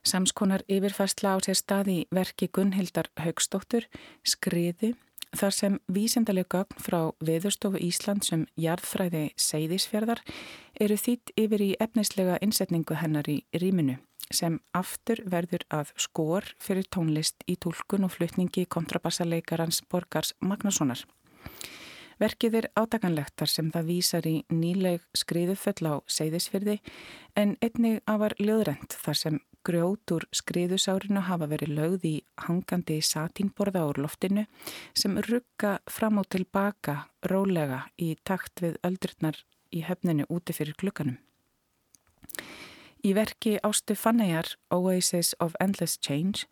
[0.00, 3.84] Samskonar yfirfærsla á sér stað í verki Gunnhildar Haugstóttur,
[4.24, 4.94] Skriði,
[5.36, 10.24] þar sem vísendalega gögn frá Veðurstofu Ísland sem jarðfræði Seyðisfjörðar
[10.80, 14.00] eru þýtt yfir í efnislega innsetningu hennar í rýminu
[14.34, 21.04] sem aftur verður að skor fyrir tónlist í tólkun og flutningi kontrabassarleikarans Borgars Magnússonar.
[22.16, 26.78] Verkið er átakanlegt þar sem það vísar í nýleg skriðuföll á seyðisfyrði
[27.36, 29.36] en einnig afar löðrend þar sem
[29.66, 32.14] grjótur skriðusárinu hafa verið lögð í
[32.46, 34.46] hangandi satínborða úr loftinu
[34.96, 39.42] sem rugga fram og tilbaka rólega í takt við öldurnar
[39.74, 41.18] í höfninu úti fyrir klukkanum.
[43.06, 46.48] Í verki Ástu Fannejar, Oasis of Endless Change,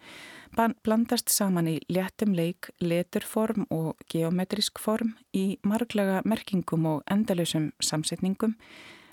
[0.55, 8.55] blandast saman í léttum leik, leturform og geometrisk form í marglega merkingum og endalösum samsetningum,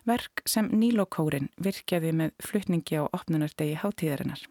[0.06, 4.45] verk sem Nílokórin virkjaði með flutningi á opnunardegi hátíðarinnar.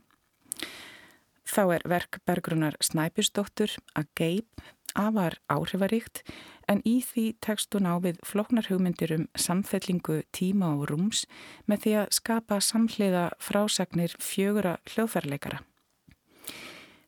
[1.47, 4.67] Þá er verk Bergrunar Snæpjusdóttur að geip
[4.99, 6.25] afar áhrifaríkt
[6.71, 11.25] en í því tekst hún á við floknar hugmyndir um samfellingu tíma og rúms
[11.67, 15.65] með því að skapa samhliða frásagnir fjögura hljóðfærleikara.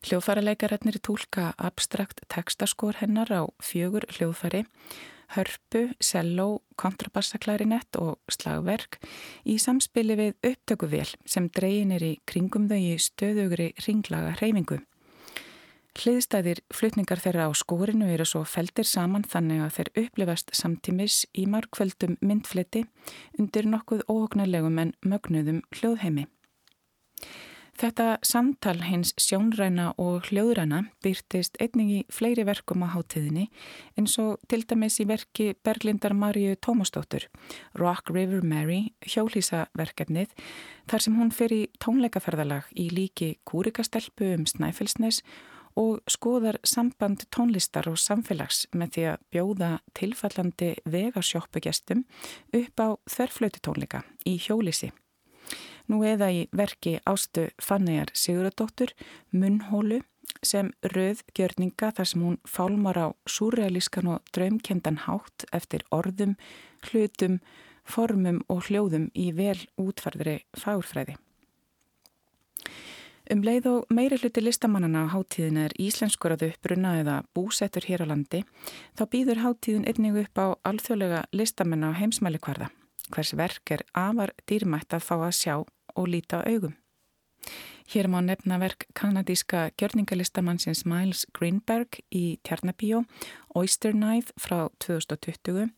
[0.03, 4.65] Hljóðfærleikararnir tólka abstrakt tekstaskór hennar á fjögur hljóðfæri,
[5.33, 8.99] hörpu, selló, kontrabassaklarinett og slagverk
[9.47, 14.83] í samspili við upptökuvél sem dreyin er í kringum þau í stöðugri ringlaga hreyfingu.
[15.93, 21.45] Hliðstæðir flutningar þeirra á skórinu eru svo feldir saman þannig að þeir upplifast samtímis í
[21.45, 22.87] markveldum myndfleti
[23.37, 26.25] undir nokkuð óhugnarlegum en mögnuðum hljóðheimi.
[27.77, 33.47] Þetta samtal hins sjónræna og hljóðræna byrtist einnig í fleiri verkum á hátíðinni
[33.97, 37.25] eins og til dæmis í verki Berglindar Marju Tómasdóttur,
[37.77, 40.29] Rock River Mary, hjólísaverkefnið,
[40.89, 45.52] þar sem hún fer í tónleikaferðalag í líki kúrikastelpu um Snæfellsnes og
[46.11, 52.03] skoðar samband tónlistar og samfélags með því að bjóða tilfallandi vegasjóppugestum
[52.59, 54.91] upp á þverflötutónleika í hjólísi
[55.91, 58.93] nú eða í verki ástu Fannegar Siguradóttur
[59.31, 60.01] Munnhólu
[60.43, 66.35] sem rauð gjörninga þar sem hún fálmar á súrealískan og draumkendan hátt eftir orðum,
[66.89, 67.39] hlutum,
[67.83, 71.17] formum og hljóðum í vel útfarðri fagurfræði.
[73.31, 78.03] Um leið og meiri hluti listamannana á háttíðin er íslenskur að uppruna eða búsettur hér
[78.03, 78.41] á landi,
[78.99, 82.67] þá býður háttíðin einnig upp á alþjóðlega listamenn á heimsmæli hverða
[83.11, 86.75] hvers verk er afar dýrmætt að fá að sjá og líta á augum.
[87.93, 93.03] Hér má nefna verk kanadíska gjörningalistamannsins Miles Greenberg í Tjarnabíó,
[93.55, 95.71] Oyster Knife frá 2020,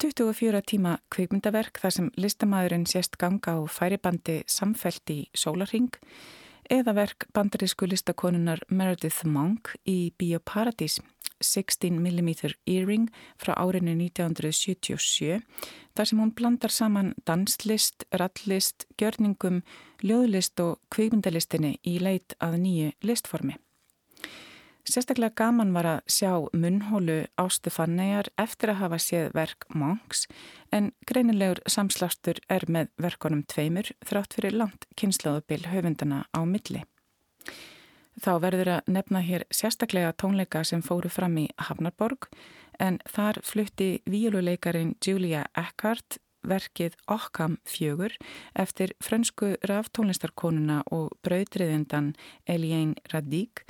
[0.00, 5.94] 24 tíma kvikmyndaverk þar sem listamæðurinn sést ganga á færibandi samfelt í Sólarring,
[6.70, 11.00] eða verk bandarísku listakonunar Meredith Monk í Bíoparadís
[11.42, 13.08] 16mm earring
[13.40, 15.40] frá árinu 1977
[15.96, 19.62] þar sem hún blandar saman danslist, rallist, gjörningum,
[20.04, 23.58] ljóðlist og kvíkmyndalistinni í leit að nýju listformi.
[24.90, 30.24] Sérstaklega gaman var að sjá munnhólu Ástu Fannegar eftir að hafa séð verk Monks
[30.74, 36.82] en greinilegur samslastur er með verkonum tveimur þrátt fyrir langt kynnslóðubil höfundana á milli.
[38.18, 42.26] Þá verður að nefna hér sérstaklega tónleika sem fóru fram í Hafnarborg
[42.82, 48.16] en þar flutti víluleikarin Julia Eckhardt verkið Occam fjögur
[48.58, 52.14] eftir frönsku raftónlistarkonuna og brautriðendan
[52.48, 53.64] Eliane Radík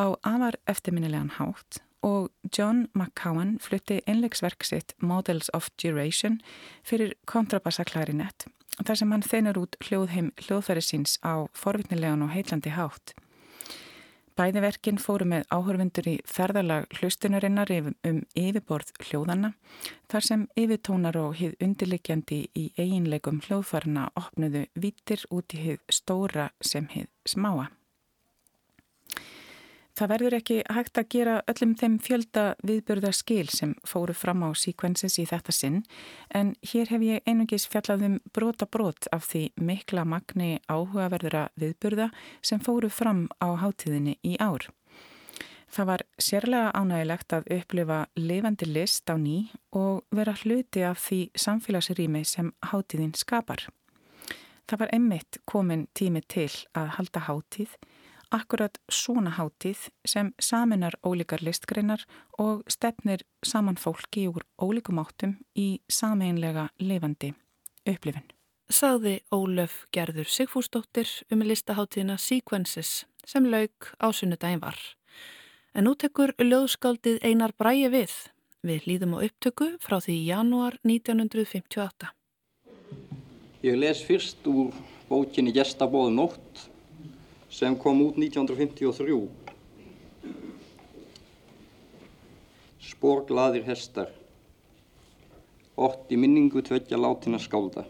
[0.00, 6.40] á afar eftirminnilegan hátt og John McCowan flutti einlegsverk sitt Models of Duration
[6.82, 8.46] fyrir kontrabassaklarinett
[8.80, 13.12] þar sem hann þeinar út hljóðheim hljóðfæri síns á forvitnilegan og heitlandi hátt.
[14.38, 17.72] Bæðiverkin fóru með áhörfundur í ferðalag hlustunarinnar
[18.08, 19.50] um yfirborð hljóðana
[20.08, 26.48] þar sem yfirtónar og hið undirlikjandi í eiginleikum hljóðfarna opnuðu vítir út í hið stóra
[26.64, 27.68] sem hið smáa.
[29.98, 34.50] Það verður ekki hægt að gera öllum þeim fjölda viðbörða skil sem fóru fram á
[34.56, 35.80] síkvensis í þetta sinn
[36.34, 42.10] en hér hef ég einungis fjallaðum brota brot af því mikla magni áhugaverðura viðbörða
[42.42, 44.70] sem fóru fram á hátíðinni í ár.
[45.70, 51.20] Það var sérlega ánægilegt að upplifa lifandi list á ný og vera hluti af því
[51.38, 53.68] samfélagsrými sem hátíðin skapar.
[54.66, 57.76] Það var einmitt komin tími til að halda hátíð
[58.30, 62.04] akkurat svona hátíð sem saminar ólíkar listgreinar
[62.38, 67.34] og stefnir saman fólki úr ólíkum áttum í sameinlega lifandi
[67.86, 68.26] upplifin.
[68.70, 74.78] Sagði Ólöf Gerður Sigfúsdóttir um listaháttíðina Sequences sem lauk á sunnudagin var.
[75.74, 78.14] En nú tekur löðskaldið einar bræi við.
[78.62, 82.14] Við líðum á upptöku frá því í janúar 1958.
[83.66, 84.70] Ég les fyrst úr
[85.08, 86.69] bókinni Gestabóðu nótt
[87.50, 89.28] sem kom út 1953.
[92.90, 94.10] Sporglaðir hestar,
[95.76, 97.86] ortt í minningu tveggja látina skálda.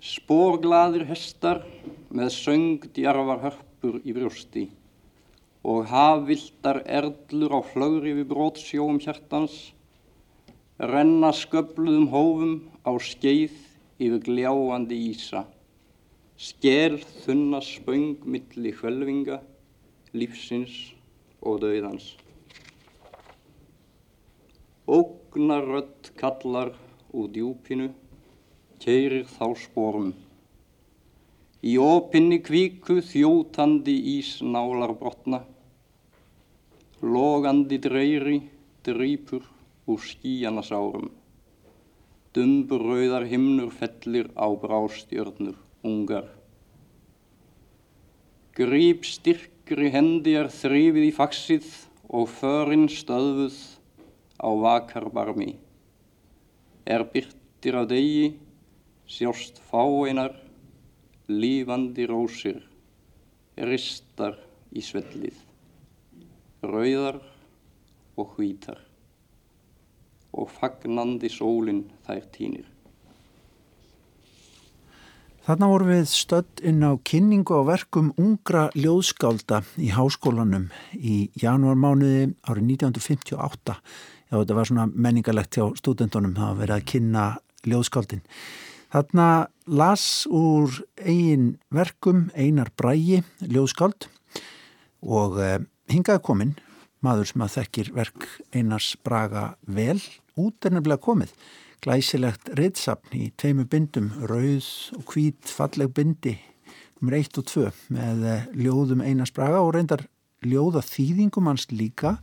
[0.00, 1.64] Sporglaðir hestar
[2.08, 4.68] með söngdjarfar hörpur í brjósti
[5.60, 9.58] og hafvildar erðlur á hlögri við brótsjóum hjartans
[10.80, 12.54] renna sköpluðum hófum
[12.88, 13.56] á skeið
[14.00, 15.44] yfir gljáandi ísa.
[16.40, 19.36] Skel þunna spöng milli hvelvinga,
[20.16, 20.72] lífsins
[21.44, 22.06] og döiðans.
[24.88, 26.72] Ógnar rött kallar
[27.12, 27.90] úr djúpinu,
[28.80, 30.10] keirir þá spórum.
[31.60, 35.44] Í opinni kvíku þjótandi ís nálar brotna,
[37.04, 38.40] logandi dreyri
[38.88, 39.44] drýpur
[39.92, 41.10] úr skíjana sárum.
[42.32, 46.26] Dumbur rauðar himnur fellir á brástjörnur ungar.
[48.56, 51.68] Grýp styrkri hendi er þrýfið í faksið
[52.10, 53.56] og förinn stöðuð
[54.42, 55.54] á vakarbarmi.
[56.84, 58.34] Er byrtir á degi,
[59.06, 60.34] sjást fáeinar,
[61.30, 62.60] lífandi rósir,
[63.56, 64.38] ristar
[64.74, 65.36] í svellið,
[66.66, 67.20] rauðar
[68.18, 68.80] og hvítar
[70.30, 72.66] og fagnandi sólinn þær tínir.
[75.50, 82.28] Þarna vorum við stödd inn á kynningu á verkum ungra ljóðskálda í háskólanum í janúarmánuði
[82.46, 83.74] árið 1958.
[84.30, 87.24] Já, þetta var svona menningalegt hjá stúdendunum að vera að kynna
[87.66, 88.22] ljóðskáldin.
[88.94, 89.26] Þarna
[89.66, 94.06] las úr eigin verkum Einar Brægi ljóðskáld
[95.02, 95.56] og eh,
[95.90, 96.54] hingaði kominn
[97.02, 99.98] maður sem að þekkir verk Einars Braga vel
[100.38, 101.34] út er nefnilega komið
[101.84, 106.36] glæsilegt reyðsapn í tveimu bindum, rauð og hvít falleg bindi
[107.00, 110.04] um reitt og tvö með eh, ljóðum Einars Braga og reyndar
[110.44, 112.18] ljóða þýðingum hans líka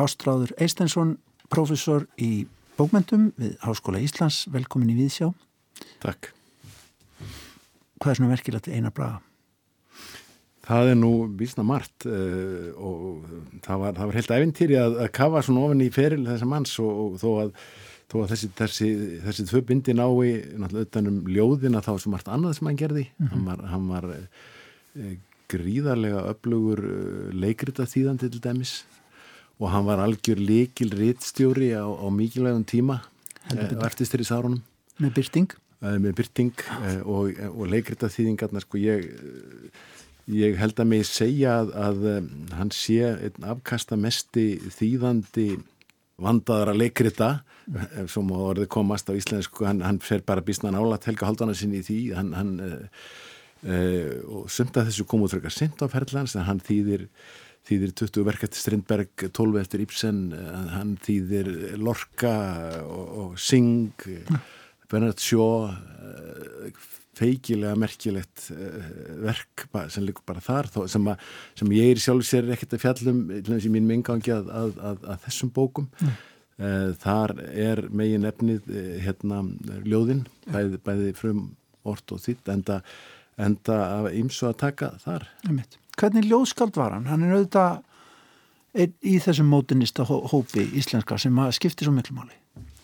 [0.00, 1.16] Ástráður Eistensson,
[1.52, 5.28] professor í bókmentum við Háskóla Íslands, velkomin í Víðsjá.
[6.02, 6.32] Takk.
[8.02, 9.22] Hvað er svona verkilegt Einar Braga?
[10.64, 13.26] Það er nú vísna margt uh, og
[13.62, 16.72] það var, það var heilt æfintýri að, að kafa svona ofin í feril þessar manns
[16.82, 17.50] og, og þó að,
[18.10, 18.88] þó að þessi, þessi,
[19.24, 23.06] þessi tvö bindi nái náttúrulega utanum ljóðina þá sem margt annað sem hann gerði.
[23.16, 23.32] Mm -hmm.
[23.32, 25.16] Hann var, hann var uh,
[25.52, 28.84] gríðarlega öflugur uh, leikrita þýðandi til dæmis
[29.58, 33.00] og hann var algjör likil rittstjóri á, á mikilvægum tíma
[33.52, 34.62] uh, eftir styrir sárunum.
[34.98, 35.50] Með byrting?
[35.84, 36.54] Með byrting
[37.04, 39.10] og, og leikrita þýðingarna sko ég
[40.24, 42.04] Ég held að mig segja að, að
[42.56, 45.58] hann sé einn afkasta mesti þýðandi
[46.22, 47.30] vandaðara leikrita
[48.10, 51.80] sem á orði komast á íslensku, hann, hann fer bara býstna nálat Helga Haldana sinni
[51.80, 52.74] í því hann, hann uh,
[53.64, 57.08] uh, og sumt að þessu kom út frekar sent á ferðlans en hann þýðir
[57.64, 60.18] þýðir 20 verk eftir Strindberg 12 eftir Ibsen,
[60.74, 61.48] hann þýðir
[61.80, 62.34] Lorca
[62.84, 63.96] og, og Sing
[64.92, 65.72] Bernard Shaw
[67.18, 68.48] feikilega merkilegt
[69.24, 71.24] verk sem líkur bara þar sem, að,
[71.58, 75.52] sem ég er sjálf sér ekkert að fjallum í mín mingangi að, að, að þessum
[75.54, 75.90] bókum.
[76.00, 76.14] Mm.
[77.02, 78.68] þar er megin efnið
[79.02, 79.40] hérna
[79.82, 81.40] ljóðin bæði, bæði frum
[81.82, 82.76] orð og þitt enda,
[83.34, 85.26] enda af ymsu að taka þar.
[85.98, 87.08] Hvernig ljóðskald var hann?
[87.10, 87.82] Hann er auðvitað
[89.06, 92.34] í þessum mótinista hópi íslenska sem skiptir svo miklu máli.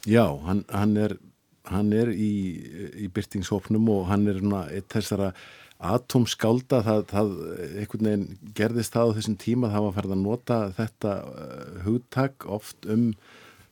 [0.08, 1.16] Já, hann, hann er
[1.68, 2.32] hann er í,
[3.04, 5.32] í byrtingshópnum og hann er eitt þessara
[5.80, 7.30] atomskálda það, það
[7.80, 11.78] einhvern veginn gerðist það á þessum tíma það var að ferða að nota þetta uh,
[11.86, 13.06] hugtak oft um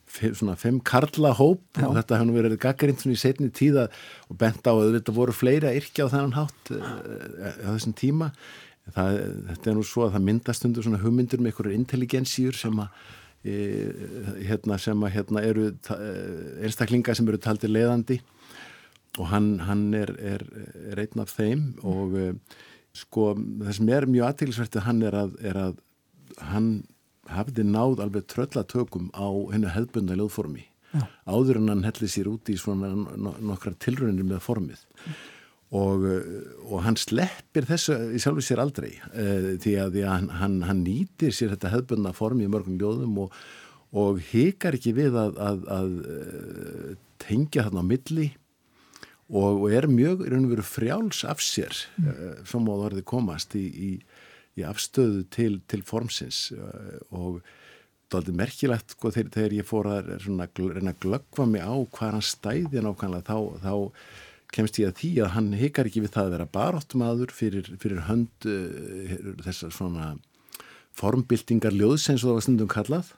[0.09, 1.85] svona fem karla hóp Já.
[1.85, 3.85] og þetta hefur verið gaggarind svona í setni tíða
[4.25, 6.89] og bent á að þetta voru fleiri að yrkja á þennan hátt uh,
[7.61, 8.31] á þessum tíma
[8.95, 9.21] það,
[9.51, 13.05] þetta er nú svo að það myndast undir svona hugmyndur með einhverju intelligensjur sem að
[13.43, 15.69] hérna, sem að, hérna, eru
[16.63, 18.19] einstaklingar sem eru taldir leiðandi.
[19.17, 20.43] Og hann, hann er, er,
[20.91, 22.17] er einn af þeim og
[22.95, 25.79] sko það sem er mjög aðtilsvertið hann er að, er að
[26.51, 26.69] hann
[27.29, 31.05] hafði náð alveg tröllatökum á hennu hefðbundna löðformi Já.
[31.29, 34.85] áður en hann helli sér út í svona nokkrar tilröðinir með formið
[35.75, 36.05] og,
[36.65, 40.59] og hann sleppir þessu í sjálfu sér aldrei uh, því að, því að hann, hann,
[40.65, 43.35] hann nýtir sér þetta hefðbundna form í mörgum ljóðum og,
[43.93, 48.27] og hikar ekki við að, að, að uh, tengja þarna á milli
[49.29, 50.25] og, og er mjög
[50.65, 52.09] frjáls af sér mm.
[52.09, 53.91] uh, sem á það orði komast í, í,
[54.57, 56.47] í afstöðu til, til formsins
[57.13, 57.43] og
[58.09, 61.77] það er alveg merkilegt sko, þegar, þegar ég fór að reyna að glöggva mig á
[61.93, 63.75] hvað hann stæði nákvæmlega þá, þá
[64.55, 68.03] kemst ég að því að hann hikar ekki við það að vera baráttumadur fyrir, fyrir
[68.07, 70.09] hönd uh, þessar svona
[70.99, 73.13] formbildingar ljóðs eins og það var stundum kallað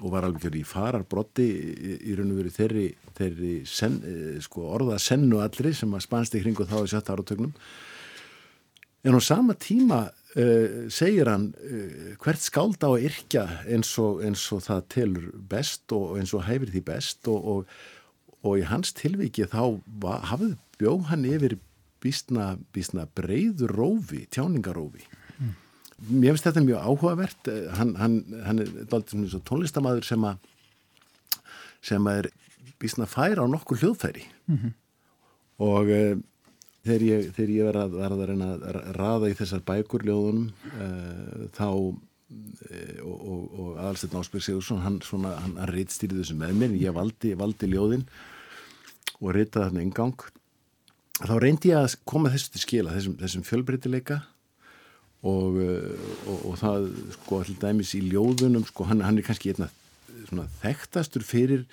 [0.00, 2.86] og var alveg í fararbrotti í, í raun og veru þeirri,
[3.18, 7.52] þeirri sen, uh, sko, orða sennu allri sem að spansti kringu þá í sjötta áratögnum
[9.04, 11.50] en á sama tíma uh, segir hann
[12.24, 16.48] hvert skáld á að yrkja eins og, eins og það telur best og eins og
[16.48, 17.76] hæfir því best og, og
[18.44, 19.80] og í hans tilviki þá
[20.30, 21.58] hafði bjóð hann yfir
[22.04, 25.06] bísna, bísna breyður rófi, tjáningarófi.
[25.38, 25.54] Mm.
[26.10, 30.42] Mér finnst þetta mjög áhugavert, hann, hann, hann er tónlistamæður sem að
[31.84, 32.30] sem að er
[32.80, 34.72] bísna færa á nokkur hljóðfæri mm -hmm.
[35.64, 36.16] og uh,
[36.84, 41.68] þegar ég, þegar ég var að, að reyna að raða í þessar bækurljóðunum uh, þá
[41.68, 41.94] uh,
[43.04, 46.78] og, og, og aðalstætt Násberg Sigursson hann, hann, hann reytstýrði þessu með mér.
[46.80, 48.06] Ég valdi, valdi ljóðin
[49.20, 50.24] og reytaði þarna yngang
[51.22, 54.20] þá reyndi ég að koma þessu til skila þessum, þessum fjölbreytileika
[55.24, 59.70] og, eh, og, það sko allir dæmis í ljóðunum sko hann, hann er kannski einna
[60.26, 61.66] svona þekktastur fyrir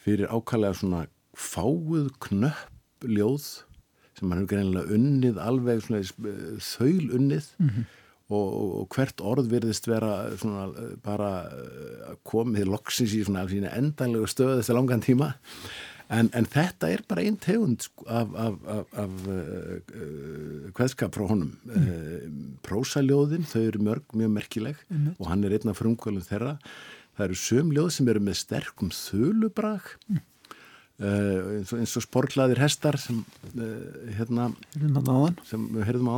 [0.00, 1.04] fyrir ákallega svona
[1.36, 3.48] fáuð knöpp ljóð
[4.18, 7.88] sem hann hefur greinilega unnið alveg svona eh, þaul unnið mm -hmm.
[8.30, 10.68] Og, hvert orð verðist vera svona
[11.02, 11.30] bara
[12.22, 15.32] komið loksins í svona endanlegu stöð þessi langan tíma
[16.10, 21.14] En, en þetta er bara einn tegund sko, af, af, af, af uh, uh, hvaðskap
[21.14, 21.52] frá honum.
[21.68, 21.84] Mm.
[21.84, 25.12] Uh, prósaljóðin, þau eru mörg, mjög merkileg mm.
[25.20, 26.56] og hann er einn af frumkvælum þeirra.
[27.14, 30.20] Það eru sömljóð sem eru með sterkum þölubrag, mm.
[31.04, 33.22] eins, og, eins og sporklaðir hestar sem,
[34.18, 34.50] hérna,
[35.46, 36.16] sem við heyrðum á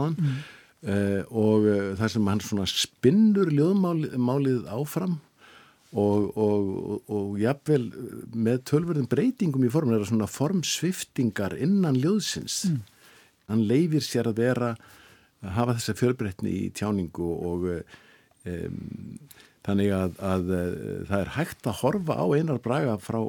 [0.82, 5.20] þann og það sem hann svona spinnur ljóðmálið áfram
[5.92, 7.84] og, og, og jafnvel
[8.32, 12.80] með tölverðum breytingum í formin er það svona formsviftingar innan ljóðsins mm.
[13.52, 14.72] hann leifir sér að vera
[15.42, 18.82] að hafa þessa fjölbreytni í tjáningu og um,
[19.66, 20.76] þannig að, að, að
[21.10, 23.20] það er hægt að horfa á einar braga frá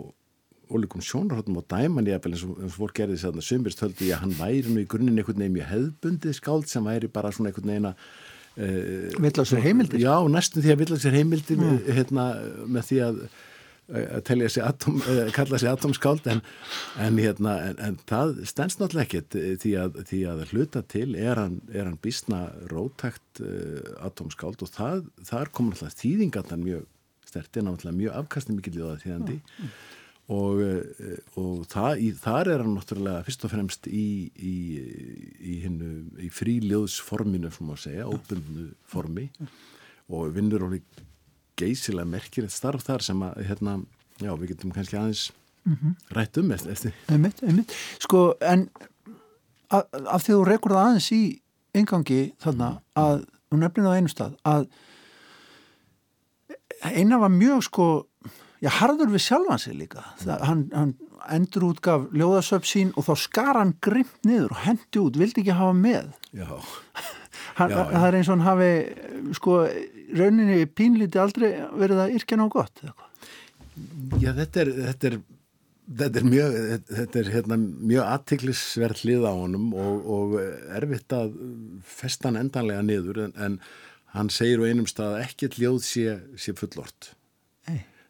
[0.72, 4.36] ólíkum sjónarhóttum og dæman ég eins og fólk gerði þess að sömbirst höldi að hann
[4.38, 7.92] væri nú í grunninn einhvern veginn mjög hefðbundið skáld sem væri bara svona einhvern veginn
[7.92, 8.06] að
[8.54, 9.98] Uh, vill á sér heimildir?
[9.98, 11.78] Já, næstum því að vill á sér heimildir mm.
[11.98, 12.26] hérna,
[12.70, 13.16] með því að,
[13.98, 16.44] að uh, kalla sér atomskáld en,
[17.02, 21.42] en, hérna, en, en það stendst náttúrulega ekkert því að, því að hluta til er
[21.42, 26.86] hann, er hann bísna rótækt uh, atomskáld og það, þar komur náttúrulega þýðingarnar mjög
[27.26, 29.76] sterti, náttúrulega mjög afkastið mikið líðað þýðandi mm
[30.32, 34.56] og, eh, og það, í, þar er hann náttúrulega fyrst og fremst í, í,
[35.44, 35.56] í,
[36.24, 39.30] í fríljóðsforminu segja, óbundnu formi
[40.14, 40.78] og vinnur og
[41.60, 43.78] geysilega merkilegt starf þar sem að hérna,
[44.22, 45.32] já, við getum kannski aðeins
[45.66, 45.94] mm -hmm.
[46.16, 46.94] rætt um eftir.
[47.08, 47.76] Einmitt, einmitt.
[48.00, 48.70] Sko, en
[49.70, 51.24] af, af því þú rekur það aðeins í
[51.74, 54.68] engangi þarna að, þú nefnir það á einu stað, að
[56.84, 57.88] eina var mjög sko
[58.64, 60.06] já, harður við sjálfan sig líka.
[60.24, 60.94] Það, hann, hann
[61.34, 65.60] endur útgaf ljóðasöp sín og þá skar hann grimt niður og hendi út, vildi ekki
[65.60, 66.10] hafa með.
[66.36, 66.48] Já,
[67.60, 68.72] hann, já það er eins og hann hafi
[69.38, 69.60] sko,
[70.18, 72.84] rauninni pínlíti aldrei verið að yrkja ná gott
[74.22, 75.18] Já, þetta er þetta er,
[76.02, 76.60] þetta er mjög
[76.90, 77.58] þetta er hérna,
[77.94, 80.38] mjög aðtiklisverð hlið á honum og, og
[80.78, 81.34] erfitt að
[81.88, 83.60] festa hann endanlega niður en, en
[84.14, 87.14] hann segir á einum stað að ekkert ljóð sé, sé fullort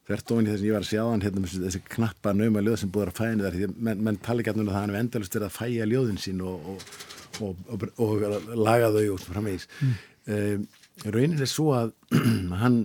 [0.08, 2.80] hvert ofin í þess að ég var að sjá hann hérna þessi knappa nauma ljóð
[2.82, 5.38] sem búður að fæna þar að menn, menn tala ekki að það hann er endalust
[5.39, 6.72] að fæja ljóðin sín og,
[7.39, 8.26] og, og, og
[8.60, 9.70] laga þau og framvegis.
[9.80, 9.93] Mm.
[10.36, 10.66] um,
[11.16, 11.93] raunin er svo að
[12.64, 12.82] hann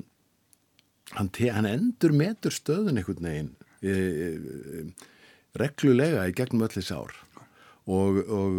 [1.17, 4.85] hann, hann endur metur stöðun einhvern veginn e, e,
[5.59, 7.17] reglulega í gegnum öll þessi ár.
[7.89, 8.59] Og, og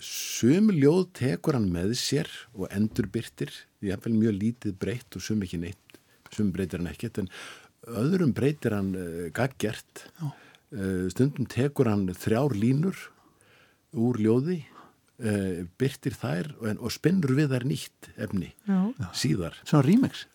[0.00, 3.52] sumi ljóð tekur hann með sér og endur byrtir,
[3.84, 5.89] ég hef vel mjög lítið breytt og sumi ekki neitt
[6.34, 7.30] sumi breytir hann ekkert en
[8.00, 12.98] öðrum breytir hann uh, gaggjert uh, stundum tekur hann þrjár línur
[13.96, 18.80] úr ljóði uh, byrtir þær og, og spinnur við þær nýtt efni Já.
[19.16, 19.58] síðar.
[19.64, 20.26] Svona remix.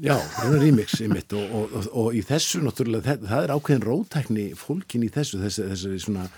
[0.00, 0.14] Já,
[0.62, 5.04] remix í mitt og, og, og í þessu náttúrulega það, það er ákveðin rótækni fólkin
[5.04, 6.28] í þessu þessi, þessi svona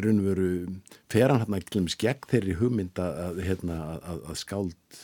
[0.00, 0.48] raun og veru
[1.12, 5.00] fer hann hérna gegn þeirri hugmynda að, hérna, að, að skáld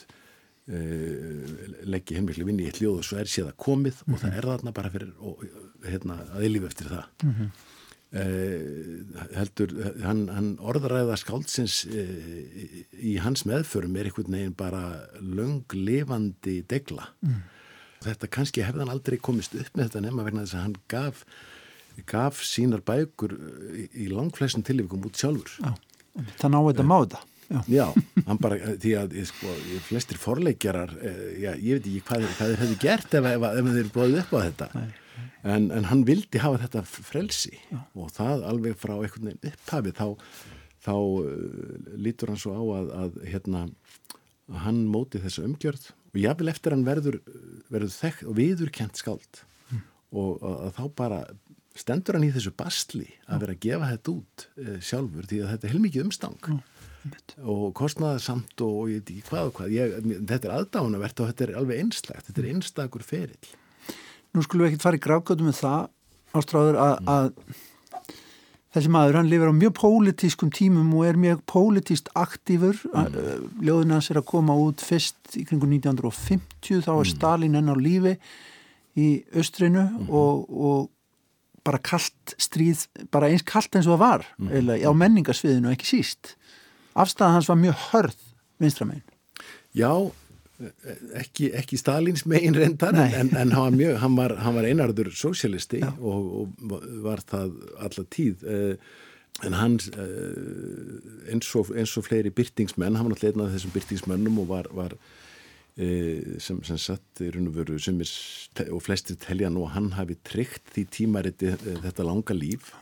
[0.67, 4.13] leggja heimlikli vinni í eitt ljóð og svo er séð að komið mm -hmm.
[4.13, 4.37] og það mhm.
[4.37, 5.43] er þarna bara fyrir og,
[5.87, 7.49] hérna, að eilífi eftir það mm -hmm.
[8.19, 9.69] uh, heldur
[10.03, 11.93] hann, hann orðaræða skáldsins uh,
[12.99, 17.41] í, hans meðförum er einhvern veginn bara lönglefandi degla mm.
[18.03, 21.25] þetta kannski hefðan aldrei komist upp með þetta nefna vegna þess að hann gaf
[22.05, 23.33] gaf sínar bækur
[23.95, 25.73] í, langflessun tilvíkum út sjálfur Já,
[26.37, 27.85] það náðu þetta máta Já, já
[28.27, 29.53] hann bara, því að sko,
[29.87, 33.69] flestir forleikjarar, eh, já, ég veit ekki hvað, hvað þeir hefði gert ef, ef, ef
[33.77, 34.67] þeir bóðið upp á þetta.
[35.47, 37.79] En, en hann vildi hafa þetta frelsi já.
[37.95, 40.07] og það alveg frá einhvern veginn upphafi þá,
[40.83, 40.95] þá
[41.95, 43.63] lítur hann svo á að, að hérna,
[44.65, 47.21] hann móti þessu umgjörð og jáfnvel eftir hann verður,
[47.71, 49.83] verður þekk og viðurkent skáld mm.
[50.19, 51.25] og að, að þá bara
[51.77, 55.53] stendur hann í þessu bastli að vera að gefa þetta út uh, sjálfur því að
[55.53, 56.41] þetta er heilmikið umstang.
[56.49, 56.65] Mm
[57.43, 59.95] og kostnaðarsamt og ég veit ekki hvað og hvað ég,
[60.29, 63.55] þetta er aðdáðunavert og þetta er alveg einslagt þetta er einstakur ferill
[64.35, 65.87] Nú skulum við ekkert fara í gráðgötu með það
[66.37, 67.61] ástráður að, mm.
[68.75, 73.47] þessi maður hann lifir á mjög pólitískum tímum og er mjög pólitíst aktífur mm.
[73.63, 77.09] ljóðin hans er að koma út fyrst í kringu 1950 þá er mm.
[77.13, 78.17] Stalin enn á lífi
[78.97, 80.09] í östrinu -hmm.
[80.09, 80.87] og, og
[81.67, 84.51] bara kallt stríð, bara eins kallt eins og það var mm.
[84.59, 86.35] eða á menningarsviðinu ekki síst
[86.97, 88.23] afstæðan hans var mjög hörð
[88.61, 89.05] vinstramegin.
[89.77, 89.91] Já,
[91.17, 95.11] ekki, ekki Stalins megin reyndar en, en hann var, mjög, hann var, hann var einarður
[95.13, 97.53] sósialisti og, og var það
[97.85, 98.47] alla tíð.
[98.47, 98.95] Eh,
[99.45, 103.75] en hann eh, eins og, eins og fleiri byrtingsmenn, hann var náttúrulega einn af þessum
[103.75, 104.95] byrtingsmennum og var, var
[105.77, 108.15] e, sem, sem satt í raun og veru sem er,
[108.73, 111.53] og flestir telja nú að hann hafi tryggt því tímariti
[111.85, 112.73] þetta langa líf.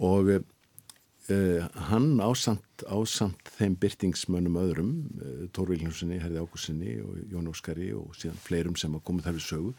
[0.00, 0.32] Og
[1.34, 1.40] e,
[1.90, 4.94] hann ásamt, ásamt þeim byrtingsmönnum öðrum
[5.56, 9.46] Tór Viljónssoni, Herði Ákurssoni og Jón Óskari og síðan fleirum sem að komið þar við
[9.46, 9.74] sögu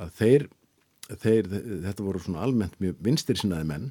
[0.00, 0.46] að þeir,
[1.10, 1.50] þeir
[1.86, 3.90] þetta voru svona almennt mjög vinstir sinnaði menn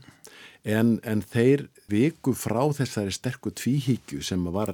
[0.63, 4.73] en, en þeir viku frá þessari sterku tvíhyggju sem var,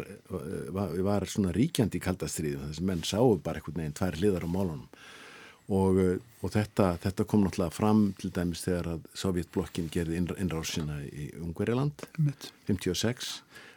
[0.73, 4.47] var, var svona ríkjandi í kaldastriðin þess að menn sáu bara einhvern veginn tvær hliðar
[4.47, 4.89] á málunum
[5.73, 5.99] og,
[6.45, 12.05] og þetta, þetta kom náttúrulega fram til dæmis þegar að Sovjetblokkin gerði innrásina í Ungveriland
[12.67, 13.31] 56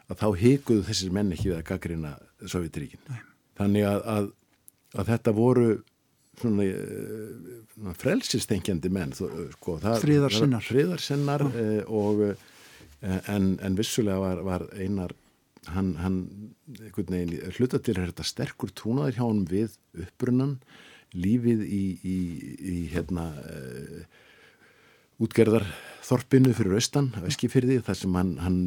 [0.09, 3.01] að þá hikuðu þessir menn ekki við að gaggrina Sovjetríkin
[3.59, 4.29] þannig að, að,
[5.01, 5.71] að þetta voru
[6.39, 12.45] svona uh, frelsistengjandi menn sko, fríðarsinnar fríðarsinnar uh, eh, og uh,
[13.33, 15.15] en, en vissulega var, var einar
[15.73, 16.21] hann, hann
[17.57, 20.59] hluta til þetta sterkur túnaður hjá hann við uppbrunnan
[21.17, 22.17] lífið í, í,
[22.59, 23.31] í hérna
[25.19, 28.59] útgerðarþorpinu fyrir austan á Eskifyrði þar sem hann, hann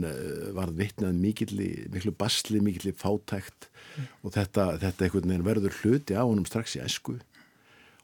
[0.57, 4.07] var vittnað miklu basli, miklu fátækt mm.
[4.25, 5.11] og þetta, þetta
[5.45, 7.19] verður hluti á honum strax í esku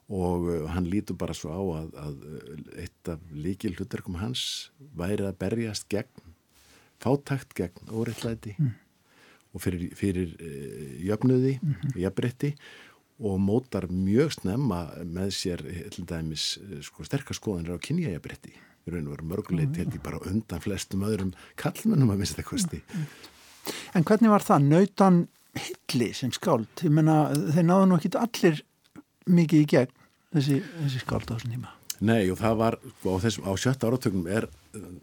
[0.08, 4.72] og uh, hann lítur bara svo á að, að uh, eitt af líkil hlutverkum hans
[4.96, 6.32] væri að berjast gegn
[7.02, 8.70] fátakt gegn óreittlæti mm.
[9.52, 11.98] og fyrir, fyrir uh, jöfnuði, mm -hmm.
[12.04, 12.54] jöfnbretti
[13.18, 15.64] og mótar mjög snemma með sér
[15.94, 16.52] til dæmis
[16.86, 21.34] sko, sterkaskoðanir á kynjajöfnbretti í raun og veru mörgulegt held ég bara undan flestum öðrum
[21.58, 23.10] kallmennum að mista kosti mm.
[23.98, 24.64] En hvernig var það?
[24.64, 25.16] Nautan
[25.58, 26.70] hilli sem skáld?
[26.80, 28.62] Ég menna, þeir náðu nú ekki allir
[29.28, 29.92] mikið í gegn
[30.36, 34.28] þessi, þessi skáld á þessum tíma Nei og það var á, þessum, á sjötta áratögnum
[34.30, 34.46] er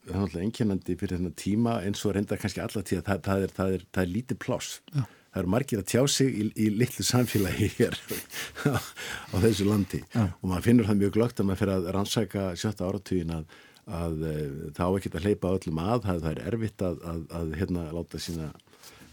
[0.07, 3.78] það er einkennandi fyrir þennan tíma eins og reynda kannski alla tíða það, það, það,
[3.91, 5.03] það er lítið pláss Já.
[5.36, 7.99] Það eru margir að tjá sig í, í litlu samfélagi hér
[8.71, 10.25] á, á þessu landi Já.
[10.31, 13.57] og maður finnur það mjög glögt að maður fyrir að rannsæka sjötta áratögin að,
[14.01, 14.36] að e,
[14.77, 17.03] þá ekki að hleypa öllum að það er erfitt að,
[17.41, 18.53] að hérna láta sína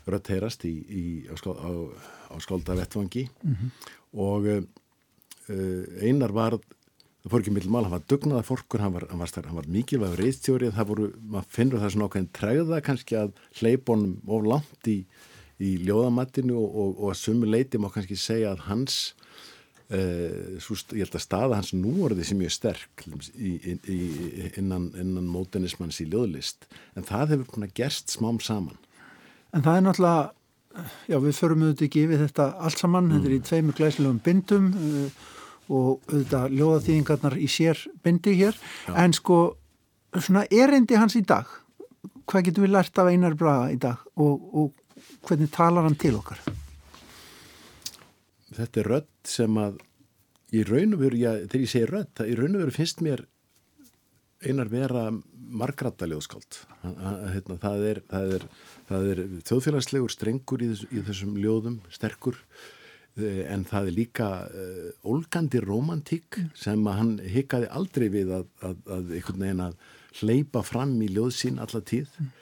[0.08, 3.90] rött heyrast í, í, á, á skálda vettvangi mm -hmm.
[4.18, 4.48] og
[5.50, 6.54] Eh, einar var,
[7.22, 10.22] það fór ekki millum mál, hann var dugnaða fólkur, hann var, hann var, var mikilvægur
[10.22, 14.96] reyðstjóri, það voru, maður finnur það svona ákveðin tregða kannski að hleypunum of langt í,
[15.62, 19.02] í ljóðamattinu og, og, og að sumu leiti má kannski segja að hans
[19.92, 23.96] Uh, svo, ég held að staða hans núorði sem mjög sterk í, í, í,
[24.56, 26.64] innan, innan mótenismanns í ljóðlist.
[26.96, 28.78] En það hefur að gerst smám saman.
[29.52, 33.12] En það er náttúrulega já við förum auðvitað ekki við þetta allt saman, mm.
[33.18, 35.28] þetta er í tveimur glæslegum bindum uh,
[35.68, 38.56] og auðvitað ljóðaþýðingarnar í sér bindi hér,
[38.86, 38.94] já.
[38.96, 39.42] en sko
[40.16, 41.52] svona erendi hans í dag
[42.28, 44.00] hvað getur við lært af Einar Braga í dag?
[44.20, 44.70] Og, og
[45.26, 46.40] hvernig talar hann til okkar?
[48.52, 49.78] Þetta er rödd sem að
[50.52, 53.26] í raun og veru, þegar ég segi rödd, það í raun og veru finnst mér
[54.42, 55.04] Einar vera
[55.54, 56.56] margrata ljóðskáld.
[56.82, 58.46] Hérna, það er, er,
[58.96, 62.40] er þjóðfélagslegur strengur í, þess, í þessum ljóðum, sterkur
[63.20, 68.48] eh, en það er líka uh, ólgandi romantík sem að hann hikaði aldrei við að,
[68.66, 69.78] að, að einhvern veginn að
[70.18, 72.10] hleypa fram í ljóð sín alla tíð.
[72.18, 72.32] Uh,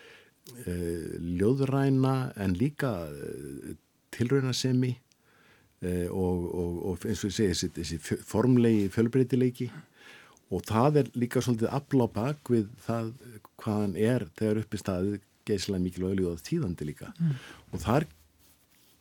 [1.41, 3.71] ljóðræna en líka uh,
[4.15, 4.97] tilraunasemi
[5.81, 9.71] og, og, og eins og ég segi þessi, þessi formlegi fjölbreytileiki
[10.53, 13.13] og það er líka svolítið aflá bak við það
[13.63, 15.15] hvaðan er þegar uppi staðið
[15.49, 17.37] geyslega mikilvæg líðað tíðandi líka mm.
[17.73, 18.07] og þar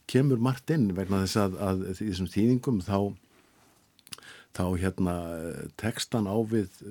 [0.10, 2.97] kemur margt inn vegna þess að, að þessum tíðingum þá
[4.58, 5.16] þá hérna
[5.80, 6.82] tekstan á við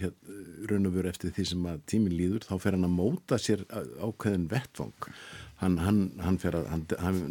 [0.00, 0.36] hérna,
[0.70, 3.64] raun og veru eftir því sem að tímin líður þá fer hann að móta sér
[4.00, 5.08] ákveðin vettvang.
[5.62, 7.22] Hann, hann, hann, að, hann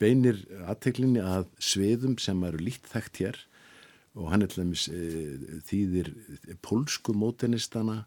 [0.00, 3.40] beinir aðteglinni að sviðum sem eru líkt þekkt hér
[4.16, 5.00] og hann er til dæmis e,
[5.68, 6.12] þýðir
[6.64, 8.04] pólsku mótenistana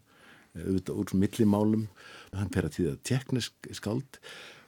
[0.56, 1.88] e, auðvitað úr millimálum.
[2.34, 4.20] Hann fer að þýða teknisk skald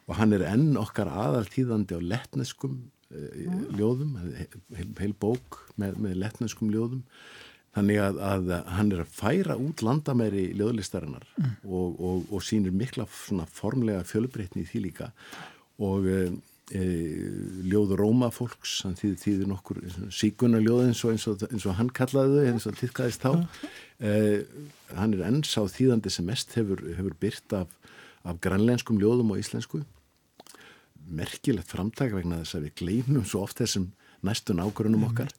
[0.07, 3.45] og hann er enn okkar aðal þýðandi á letneskum e,
[3.77, 7.05] ljóðum heil, heil bók með, með letneskum ljóðum.
[7.71, 11.51] Þannig að, að hann er að færa út landamæri ljóðlistarinnar mm.
[11.71, 15.11] og, og, og sínir mikla formlega fjölbreytni í því líka.
[15.79, 16.17] Og e,
[17.71, 19.79] ljóð Róma fólks hann þýðir, þýðir nokkur
[20.15, 23.63] síkuna ljóð eins eins eins og hann kallaði þau eins og týrkaðist þá.
[24.03, 24.11] E,
[24.97, 27.71] hann er enns á þýðandi sem mest hefur, hefur byrt af,
[28.27, 29.85] af grannlenskum ljóðum og íslensku
[31.15, 33.91] merkilegt framtaka vegna þess að við gleymum svo oft þessum
[34.25, 35.31] næstu nákvörunum okkar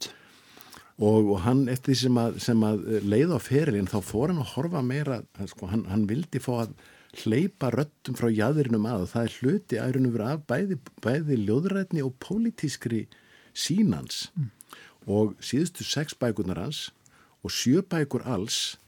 [1.01, 4.41] og, og hann eftir því sem að, sem að leið á ferilinn þá fór hann
[4.43, 6.75] að horfa meira sko, hann, hann vildi fá að
[7.23, 12.05] hleypa röttum frá jæðurinnum að og það er hluti ærunum verið af bæði, bæði ljóðrætni
[12.05, 13.03] og pólitískri
[13.53, 14.49] sínans mm.
[15.13, 16.87] og síðustu sex bækunar hans
[17.45, 18.79] og sjö bækur alls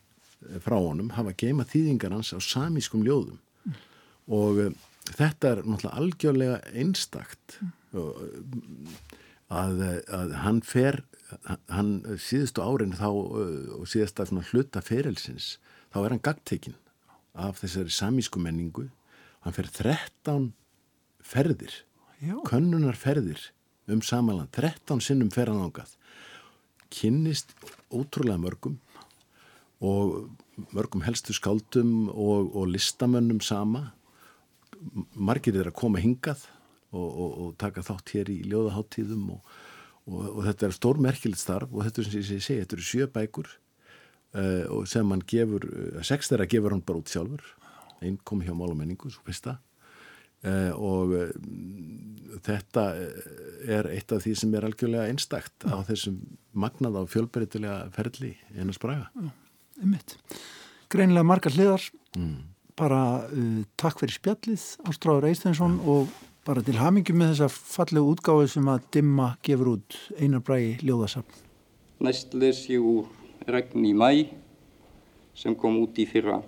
[0.50, 3.80] eh, frá honum hafa geima þýðingar hans á samískum ljóðum mm.
[4.34, 4.74] og uh,
[5.12, 7.60] þetta er náttúrulega algjörlega einstakt.
[7.62, 8.88] Mm.
[9.56, 9.82] að,
[10.12, 11.04] að hann fer
[11.72, 11.92] hann
[12.22, 15.56] síðustu árin þá og síðasta hluta ferilsins
[15.94, 16.78] þá er hann gagtekinn
[17.34, 18.90] af þessari samísku menningu.
[19.46, 20.52] Hann fer 13
[21.26, 21.82] ferðir
[22.22, 22.38] Já.
[22.48, 23.52] könnunar ferðir
[23.92, 25.96] um samanland 13 sinnum ferðanangað
[26.94, 27.54] kynnist
[27.94, 28.80] ótrúlega mörgum
[29.84, 30.30] og
[30.74, 33.92] mörgum helstu skáldum og, og listamönnum sama
[35.16, 36.46] margir er að koma hingað
[36.96, 42.02] og, og, og taka þátt hér í ljóðaháttíðum og þetta er stórmerkilegt starf og þetta
[42.02, 46.32] er sem ég segi, þetta eru sjö bækur uh, og sem hann gefur, uh, sex
[46.32, 47.46] þeirra gefur hann bara út sjálfur
[48.04, 49.58] einn kom hjá Málumenningu, svo fyrsta
[50.46, 51.16] uh, og
[52.46, 52.86] þetta
[53.66, 56.20] er eitt af því sem er algjörlega einstakt á þessum
[56.54, 59.10] magnað á fjölbreytilega ferli einast braga.
[59.82, 60.18] Einmitt.
[60.92, 61.84] Greinilega margar hliðar
[62.16, 62.55] mm.
[62.76, 63.02] Bara
[63.80, 66.10] takk fyrir spjallið Ástráður Eistensson og
[66.46, 71.42] bara til hamingi með þessa fallegu útgáðu sem að Dimma gefur út einar brægi ljóðasafn.
[72.04, 73.08] Næst les ég úr
[73.48, 74.10] Regn í mæ
[75.38, 76.42] sem kom út í fyrra.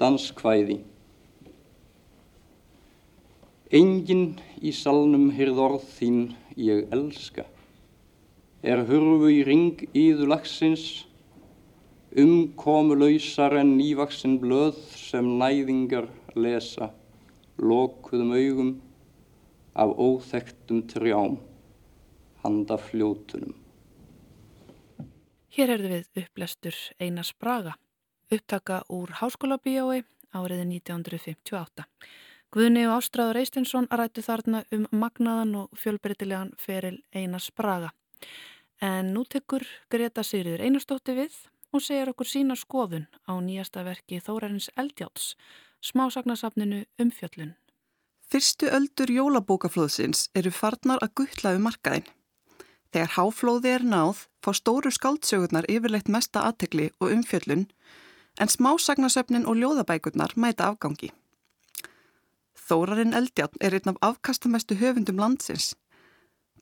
[0.00, 0.80] Danskvæði
[3.70, 6.22] Engin í salnum hyrð orð þín
[6.58, 7.44] ég elska.
[8.66, 11.04] Er hurfu í ring íðu lagsins,
[12.16, 16.90] umkomu lausar en nývaksinn blöð sem næðingar lesa,
[17.58, 18.72] lokuðum augum
[19.74, 21.38] af óþektum trjám,
[22.42, 23.54] handa fljótunum.
[25.50, 27.76] Hér erðu við upplestur Einars Braga,
[28.30, 30.02] upptaka úr Háskóla Bíói
[30.34, 31.86] árið 1958.
[32.50, 37.92] Guðni og Ástráður Eistinsson rættu þarna um magnaðan og fjölbreytilegan feril Einars Braga.
[38.82, 41.36] En nú tekur Greta Sigriður Einarstótti við
[41.72, 45.34] og segir okkur sína skoðun á nýjasta verki Þórarins Eldjáts,
[45.80, 47.54] smásagnasafninu Umfjöllun.
[48.30, 52.06] Fyrstu öldur jólabókaflóðsins eru farnar að guttla um markaðin.
[52.90, 57.66] Þegar háflóði er náð fá stóru skáldsögurnar yfirleitt mesta aðtegli og umfjöllun
[58.40, 61.10] en smásagnasöfnin og ljóðabækurnar mæta afgangi.
[62.54, 65.74] Þórarinn Eldjátt er einn af afkastamestu höfundum landsins.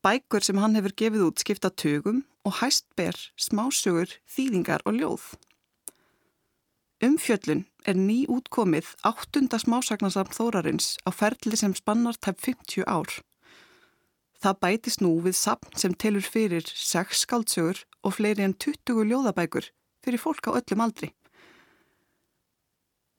[0.05, 5.25] Bækur sem hann hefur gefið út skipta tögum og hæst ber smásögur, þýðingar og ljóð.
[7.03, 13.11] Umfjöllun er ný útkomið áttunda smásagnasafn Þórarins á ferli sem spannar tæp 50 ár.
[14.39, 19.71] Það bætist nú við sapn sem telur fyrir sex skáldsögur og fleiri en 20 ljóðabækur
[20.05, 21.11] fyrir fólk á öllum aldri.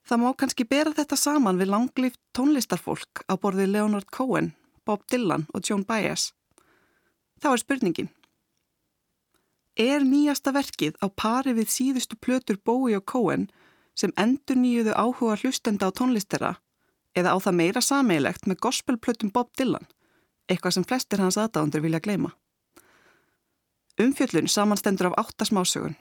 [0.07, 4.55] Það má kannski bera þetta saman við langlift tónlistarfólk á borði Leonard Cohen,
[4.87, 6.31] Bob Dylan og Joan Baez.
[7.39, 8.09] Það var spurningin.
[9.79, 13.47] Er nýjasta verkið á pari við síðustu plötur Bowie og Cohen
[13.95, 16.57] sem endur nýjuðu áhuga hlustenda á tónlistera
[17.15, 19.87] eða á það meira sameilegt með gospelplötum Bob Dylan?
[20.49, 22.33] eitthvað sem flestir hans aðdándur vilja gleima.
[23.99, 25.97] Umfjöllun samanstendur af átta smásögun.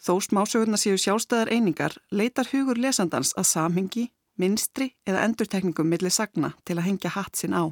[0.00, 4.06] Þó smásögurna séu sjálfstæðar einingar leitar hugur lesandans að samhengi,
[4.40, 7.68] minstri eða endurtekningum millir sagna til að hengja hatt sinn á.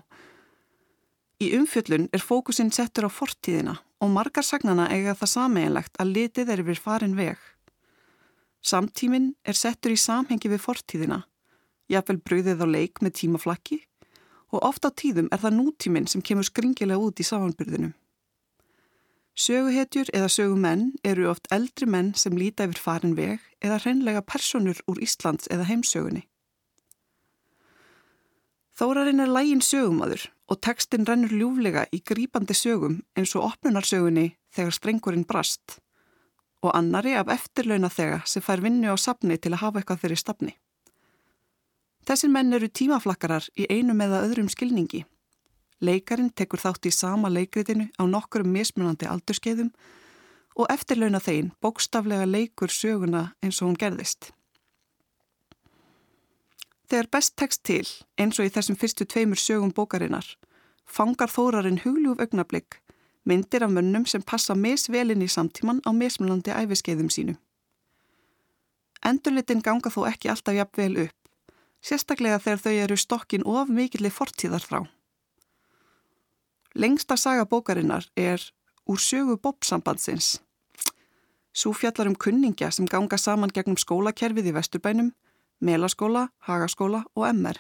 [1.39, 6.49] Í umfjöllun er fókusin settur á fortíðina og margar sagnana eiga það sameinlegt að litið
[6.51, 7.39] er yfir farin veg.
[8.59, 11.21] Samtíminn er settur í samhengi við fortíðina,
[11.87, 13.79] jafnvel bröðið á leik með tímaflakki
[14.51, 17.93] og oft á tíðum er það nútíminn sem kemur skringilega út í samanbyrðinum.
[19.39, 24.81] Söguhetjur eða sögumenn eru oft eldri menn sem líta yfir farin veg eða hreinlega personur
[24.91, 26.25] úr Íslands eða heimsögunni.
[28.75, 34.77] Þórarinn er lægin sögumadur og tekstinn rennur ljúflega í grípandi sögum eins og opnunarsögunni þegar
[34.77, 35.79] sprengurinn brast
[36.63, 40.21] og annari af eftirlauna þega sem fær vinnu á sapni til að hafa eitthvað fyrir
[40.21, 40.55] stafni.
[42.09, 45.05] Þessir menn eru tímaflakkarar í einum eða öðrum skilningi.
[45.85, 49.71] Leikarin tekur þátt í sama leikritinu á nokkurum mismunandi aldurskeiðum
[50.59, 54.33] og eftirlauna þein bókstaflega leikur söguna eins og hún gerðist.
[56.89, 57.85] Þegar best tekst til,
[58.17, 60.27] eins og í þessum fyrstu tveimur sögum bókarinnar,
[60.85, 62.81] fangar þórarinn hugljúf augnablík,
[63.29, 67.37] myndir af mönnum sem passa misvelin í samtíman á mismunandi æfiskeiðum sínu.
[69.05, 71.19] Endurlitin ganga þó ekki alltaf jafn vel upp
[71.85, 74.83] sérstaklega þegar þau eru stokkin of mikillir fortíðar frá.
[76.75, 78.43] Lengsta saga bókarinnar er
[78.87, 80.39] úr sögu Bob-sambandsins.
[81.53, 85.13] Sú fjallar um kunningja sem ganga saman gegnum skólakerfið í Vesturbænum,
[85.61, 87.59] Melaskóla, Hagaskóla og MR.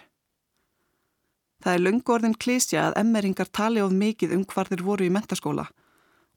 [1.59, 5.13] Það er löngu orðin klísja að emmeringar tali of mikið um hvar þeir voru í
[5.13, 5.67] mentaskóla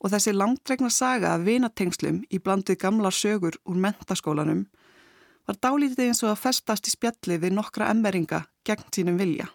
[0.02, 4.64] og þessi langdregna saga af vinatengslum í blandið gamlar sögur úr mentaskólanum
[5.46, 9.48] var dálítið eins og að festast í spjalli við nokkra emmeringa gegn sínum vilja.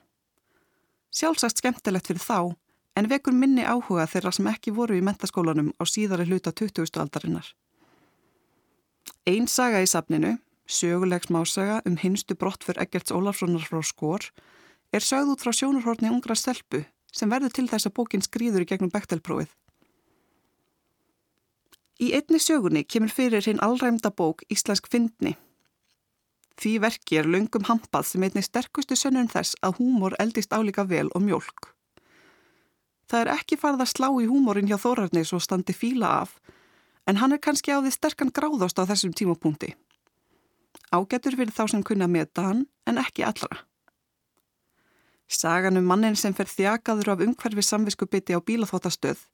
[1.11, 2.55] Sjálfsagt skemmtilegt fyrir þá
[2.97, 6.87] en vekur minni áhuga þeirra sem ekki voru í mentaskólanum á síðari hluta 20.
[7.03, 7.47] aldarinnar.
[9.27, 10.37] Einn saga í safninu,
[10.67, 14.27] söguleg smásaga um hinstu brottfur Eggerts Ólafssonar frá skor,
[14.93, 18.69] er sögð út frá sjónurhortni ungra stelpu sem verður til þess að bókin skrýður í
[18.69, 19.49] gegnum bektelprófið.
[21.97, 25.33] Í einni sögunni kemur fyrir hinn allræmda bók Íslensk fyndni.
[26.61, 31.09] Því verki er löngum hampað sem einni sterkustu sönnun þess að húmor eldist álíka vel
[31.15, 31.73] og mjölk.
[33.09, 36.37] Það er ekki farð að slá í húmorin hjá Þórarni svo standi fíla af,
[37.07, 39.73] en hann er kannski á því sterkan gráðast á þessum tímapunkti.
[40.93, 43.65] Ágætur fyrir þá sem kunna meta hann, en ekki allra.
[45.27, 49.25] Sagan um mannin sem fer þjakaður af umhverfi samviskubiti á bílaþóttastöð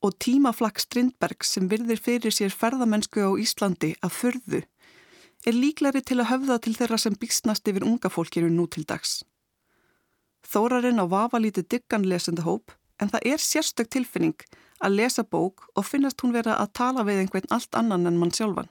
[0.00, 4.60] og tímaflakk Strindberg sem virðir fyrir sér ferðamennsku á Íslandi að förðu
[5.46, 9.20] er líklari til að höfða til þeirra sem bísnast yfir unga fólkinu nú til dags.
[10.44, 14.36] Þórarinn á vafa lítið diggan lesendahóp en það er sérstök tilfinning
[14.80, 18.32] að lesa bók og finnast hún vera að tala við einhvern allt annan en mann
[18.32, 18.68] sjálfan.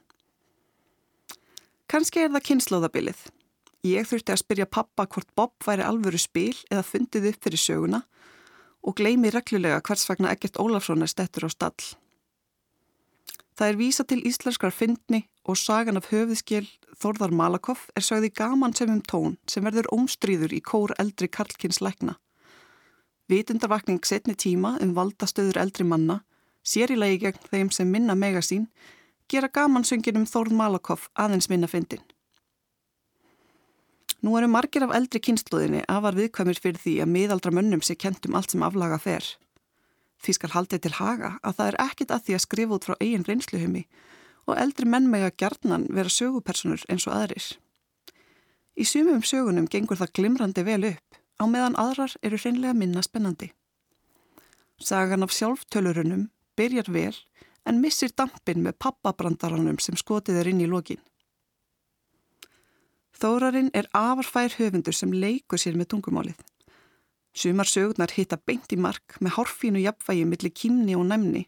[1.90, 3.22] Kanski er það kynnslóðabilið.
[3.90, 8.02] Ég þurfti að spyrja pappa hvort Bob væri alvöru spil eða fundið upp fyrir söguna
[8.86, 11.88] og gleimi reglulega hvers vegna Egert Ólafsson er stettur á stall.
[13.58, 16.68] Það er vísa til íslenskar fyndni og sagan af höfðskil
[17.02, 21.82] Þorðar Malakoff er sögði gaman sem um tón sem verður ómstríður í kór eldri Karlkins
[21.82, 22.20] lækna.
[23.34, 26.22] Vitundarvakning setni tíma um valdastöður eldri manna,
[26.62, 28.70] sér í lagi gegn þeim sem minna megasín,
[29.30, 32.02] gera gamansöngin um Þorð Malakoff aðeins minna fyndin.
[34.20, 38.36] Nú eru margir af eldri kynsluðinni afar viðkvæmur fyrir því að miðaldra mönnum sé kentum
[38.36, 39.24] allt sem aflaga fer.
[40.20, 42.96] Því skal haldið til haga að það er ekkit að því að skrifa út frá
[43.00, 43.86] eigin reynsluhumi
[44.50, 47.48] og eldri menn mega gjarnan vera sögupersonur eins og aðrir.
[48.76, 53.54] Í sumum sögunum gengur það glimrandi vel upp, á meðan aðrar eru hreinlega minna spennandi.
[54.80, 56.28] Sagan af sjálftölurunum
[56.60, 57.16] byrjar vel
[57.66, 61.01] en missir dampin með pappabrandaranum sem skotið er inn í lokin.
[63.20, 66.39] Þórarinn er afarfær höfundur sem leikur sér með tungumálið.
[67.36, 71.43] Sumar sögurnar hitta beint í mark með horfínu jafnvægi millir kýmni og næmni,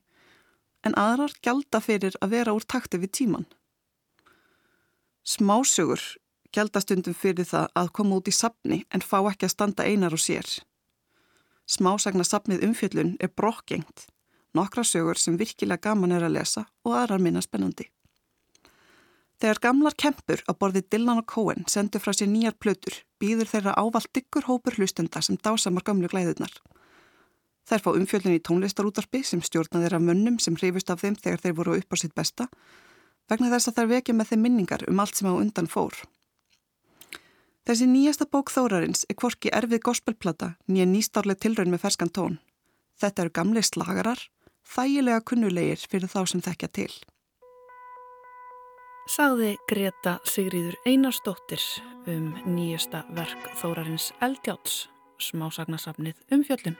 [0.86, 3.48] en aðrar gælda fyrir að vera úr takti við tíman.
[5.24, 6.02] Smásögur
[6.52, 10.16] gælda stundum fyrir það að koma út í sapni en fá ekki að standa einar
[10.18, 10.48] og sér.
[11.70, 14.10] Smásagna sapnið umfjöllun er brokkgengt,
[14.58, 17.88] nokkra sögur sem virkilega gaman er að lesa og aðrar minna spennandi.
[19.42, 23.74] Þegar gamlar kempur á borði Dylan og Cohen sendu frá sér nýjar plötur býður þeirra
[23.74, 26.54] ávalt ykkur hópur hlustenda sem dásamar gamlu glæðunar.
[27.66, 31.58] Þær fá umfjöldin í tónlistarútarpi sem stjórna þeirra mönnum sem hrifust af þeim þegar þeir
[31.58, 32.50] voru upp á sitt besta
[33.32, 35.96] vegna þess að þær vekja með þeim minningar um allt sem á undan fór.
[37.66, 42.40] Þessi nýjasta bók Þórarins er kvorki erfið gospelplata nýja nýstárleg tilraun með ferskan tón.
[43.02, 44.20] Þetta eru gamli slagarar,
[44.68, 46.92] þægilega kunnulegir fyrir þá sem þekkja til
[49.12, 51.64] sagði Greta Sigríður Einarstóttir
[52.10, 54.88] um nýjasta verk Þórarins Eldjáts,
[55.22, 56.80] smásagnasafnið um fjöllin.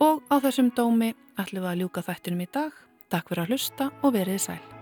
[0.00, 2.72] Og á þessum dómi ætlum við að ljúka þættinum í dag.
[3.12, 4.77] Takk fyrir að hlusta og verið sæl.